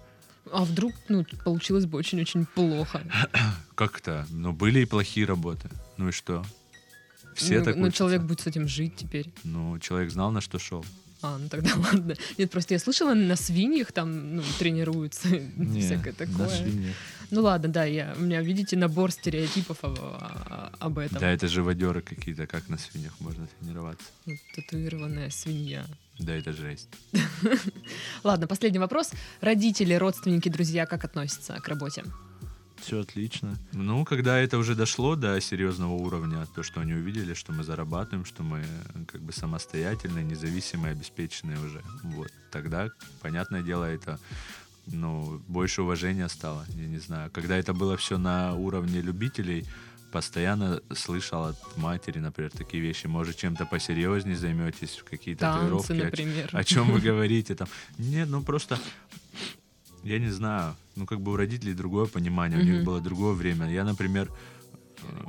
А 0.51 0.64
вдруг, 0.64 0.93
ну, 1.09 1.25
получилось 1.45 1.85
бы 1.85 1.99
очень-очень 1.99 2.47
плохо. 2.47 3.03
Как-то, 3.75 4.27
ну, 4.31 4.53
были 4.53 4.81
и 4.81 4.85
плохие 4.87 5.27
работы. 5.27 5.69
Ну 5.99 6.09
и 6.09 6.12
что? 6.12 6.45
Все 7.35 7.59
ну, 7.59 7.64
так 7.64 7.77
ну, 7.77 7.83
учатся. 7.83 7.99
человек 7.99 8.23
будет 8.23 8.40
с 8.40 8.47
этим 8.47 8.68
жить 8.68 8.94
теперь. 8.97 9.31
Ну, 9.44 9.79
человек 9.79 10.11
знал, 10.11 10.31
на 10.31 10.40
что 10.40 10.59
шел. 10.59 10.85
А, 11.25 11.38
ну 11.38 11.49
тогда 11.49 11.70
ладно. 11.77 12.14
Нет, 12.37 12.51
просто 12.51 12.75
я 12.75 12.79
слышала, 12.79 13.14
на 13.14 13.37
свиньях 13.37 13.92
там, 13.92 14.37
ну, 14.37 14.42
тренируются, 14.59 15.29
Не, 15.57 15.81
всякое 15.81 16.14
на 16.18 16.27
такое. 16.27 16.49
свиньях. 16.49 16.94
Ну 17.31 17.42
ладно, 17.42 17.68
да, 17.68 17.85
я, 17.85 18.14
у 18.18 18.20
меня, 18.20 18.42
видите, 18.42 18.77
набор 18.77 19.11
стереотипов 19.11 19.79
об, 19.83 19.99
об 20.79 20.99
этом. 20.99 21.18
Да, 21.18 21.31
это 21.31 21.49
живодеры 21.49 22.03
какие-то, 22.03 22.47
как 22.47 22.68
на 22.68 22.77
свиньях 22.77 23.14
можно 23.20 23.49
тренироваться. 23.59 24.05
Ну, 24.27 24.35
Татуированная 24.55 25.31
свинья. 25.31 25.87
Да, 26.18 26.35
это 26.35 26.53
жесть. 26.53 26.88
Ладно, 28.23 28.47
последний 28.47 28.79
вопрос. 28.79 29.11
Родители, 29.40 29.94
родственники, 29.94 30.49
друзья 30.51 30.85
как 30.85 31.05
относятся 31.05 31.55
к 31.55 31.66
работе? 31.68 32.05
Все 32.85 33.01
отлично. 33.01 33.57
Ну, 33.73 34.05
когда 34.05 34.38
это 34.38 34.59
уже 34.59 34.75
дошло 34.75 35.16
до 35.16 35.40
серьезного 35.40 35.92
уровня, 35.92 36.47
то, 36.55 36.62
что 36.62 36.81
они 36.81 36.92
увидели, 36.92 37.33
что 37.33 37.53
мы 37.53 37.64
зарабатываем, 37.64 38.27
что 38.27 38.42
мы 38.42 38.59
э, 38.59 39.05
как 39.07 39.23
бы 39.23 39.33
самостоятельные, 39.33 40.23
независимые, 40.23 40.92
обеспеченные 40.92 41.59
уже, 41.59 41.83
вот, 42.03 42.31
тогда, 42.51 42.90
понятное 43.23 43.62
дело, 43.62 43.85
это, 43.85 44.20
ну, 44.87 45.40
больше 45.49 45.81
уважения 45.81 46.29
стало, 46.29 46.66
я 46.77 46.87
не 46.87 46.99
знаю. 46.99 47.31
Когда 47.31 47.57
это 47.57 47.73
было 47.73 47.97
все 47.97 48.18
на 48.18 48.55
уровне 48.55 49.01
любителей, 49.01 49.64
постоянно 50.12 50.83
слышал 50.94 51.44
от 51.47 51.77
матери, 51.79 52.18
например, 52.18 52.51
такие 52.51 52.83
вещи, 52.83 53.07
может, 53.07 53.38
чем-то 53.38 53.64
посерьезнее 53.64 54.37
займетесь, 54.37 55.03
какие-то 55.09 55.55
татуировки, 55.55 55.88
Танцы, 55.88 56.03
о 56.03 56.05
например. 56.05 56.51
о 56.53 56.64
чем 56.64 56.92
вы 56.92 57.01
говорите 57.11 57.55
там. 57.55 57.66
Нет, 57.97 58.29
ну 58.29 58.42
просто, 58.42 58.79
я 60.05 60.19
не 60.19 60.31
знаю, 60.31 60.77
ну 60.97 61.07
как 61.07 61.21
бы 61.21 61.33
у 61.33 61.37
родителей 61.37 61.75
другое 61.75 62.07
понимание, 62.07 62.61
у 62.61 62.62
них 62.62 62.85
было 62.85 63.01
другое 63.01 63.35
время. 63.35 63.71
Я, 63.71 63.85
например, 63.85 64.31
э, 65.03 65.25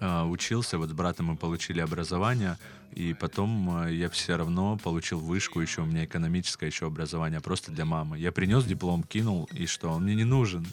а, 0.00 0.24
учился, 0.24 0.78
вот 0.78 0.90
с 0.90 0.92
братом 0.92 1.26
мы 1.26 1.36
получили 1.36 1.80
образование, 1.80 2.58
и 2.92 3.14
потом 3.14 3.84
э, 3.86 3.94
я 3.94 4.08
все 4.08 4.36
равно 4.36 4.78
получил 4.82 5.18
вышку 5.18 5.60
еще, 5.60 5.82
у 5.82 5.86
меня 5.86 6.04
экономическое 6.04 6.66
еще 6.66 6.86
образование, 6.86 7.40
просто 7.40 7.72
для 7.72 7.84
мамы. 7.84 8.18
Я 8.18 8.30
принес 8.30 8.64
диплом, 8.64 9.02
кинул, 9.02 9.48
и 9.52 9.66
что, 9.66 9.90
он 9.90 10.04
мне 10.04 10.14
не 10.14 10.24
нужен. 10.24 10.66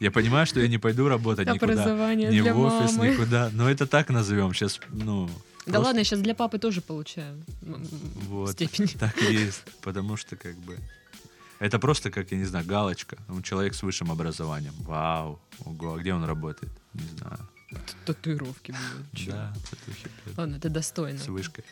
Я 0.00 0.10
понимаю, 0.10 0.46
что 0.46 0.60
я 0.60 0.68
не 0.68 0.78
пойду 0.78 1.08
работать 1.08 1.46
никуда, 1.46 1.74
ни 2.14 2.40
в 2.40 2.58
офис, 2.58 2.96
мамы. 2.96 3.10
никуда. 3.10 3.50
Но 3.52 3.70
это 3.70 3.86
так 3.86 4.10
назовем 4.10 4.52
сейчас, 4.52 4.80
ну... 4.90 5.26
Да 5.64 5.74
просто- 5.74 5.80
ладно, 5.86 5.98
я 6.00 6.04
сейчас 6.04 6.20
для 6.20 6.34
папы 6.34 6.58
тоже 6.58 6.80
получаю 6.80 7.40
Вот. 8.28 8.50
степень. 8.50 8.88
Так 8.98 9.16
и 9.22 9.32
есть, 9.32 9.62
потому 9.80 10.16
что 10.16 10.34
как 10.34 10.56
бы 10.56 10.76
это 11.62 11.78
просто 11.78 12.10
как, 12.10 12.30
я 12.32 12.38
не 12.38 12.44
знаю, 12.44 12.66
галочка. 12.66 13.16
Он 13.28 13.42
человек 13.42 13.74
с 13.74 13.82
высшим 13.82 14.10
образованием. 14.10 14.74
Вау, 14.80 15.40
ого, 15.64 15.94
а 15.94 15.98
где 15.98 16.12
он 16.14 16.24
работает? 16.24 16.72
Не 16.94 17.08
знаю. 17.18 17.38
Татуировки 18.04 18.74
чё. 19.14 19.30
Да, 19.32 19.52
татухи, 19.70 20.08
Ладно, 20.36 20.56
это 20.56 20.68
достойно. 20.68 21.18
с 21.18 21.28
вышкой. 21.28 21.64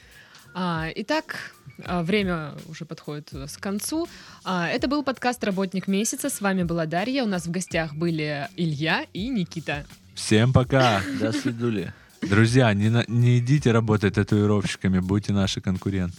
А, 0.55 0.89
итак, 0.97 1.53
а, 1.85 2.03
время 2.03 2.55
уже 2.69 2.85
подходит 2.85 3.29
э, 3.33 3.47
к 3.47 3.61
концу. 3.61 4.09
А, 4.43 4.67
это 4.67 4.89
был 4.89 5.05
подкаст 5.05 5.45
«Работник 5.45 5.87
месяца». 5.89 6.29
С 6.31 6.41
вами 6.41 6.65
была 6.65 6.87
Дарья. 6.87 7.23
У 7.23 7.27
нас 7.27 7.47
в 7.47 7.51
гостях 7.51 7.95
были 7.95 8.49
Илья 8.57 9.07
и 9.13 9.29
Никита. 9.29 9.85
Всем 10.15 10.53
пока! 10.53 11.03
До 11.21 11.33
свидули. 11.33 11.93
Друзья, 12.23 12.73
не, 12.75 12.89
на- 12.91 13.05
не 13.07 13.39
идите 13.39 13.71
работать 13.73 14.15
татуировщиками, 14.15 14.99
будьте 14.99 15.33
наши 15.33 15.61
конкуренты. 15.61 16.17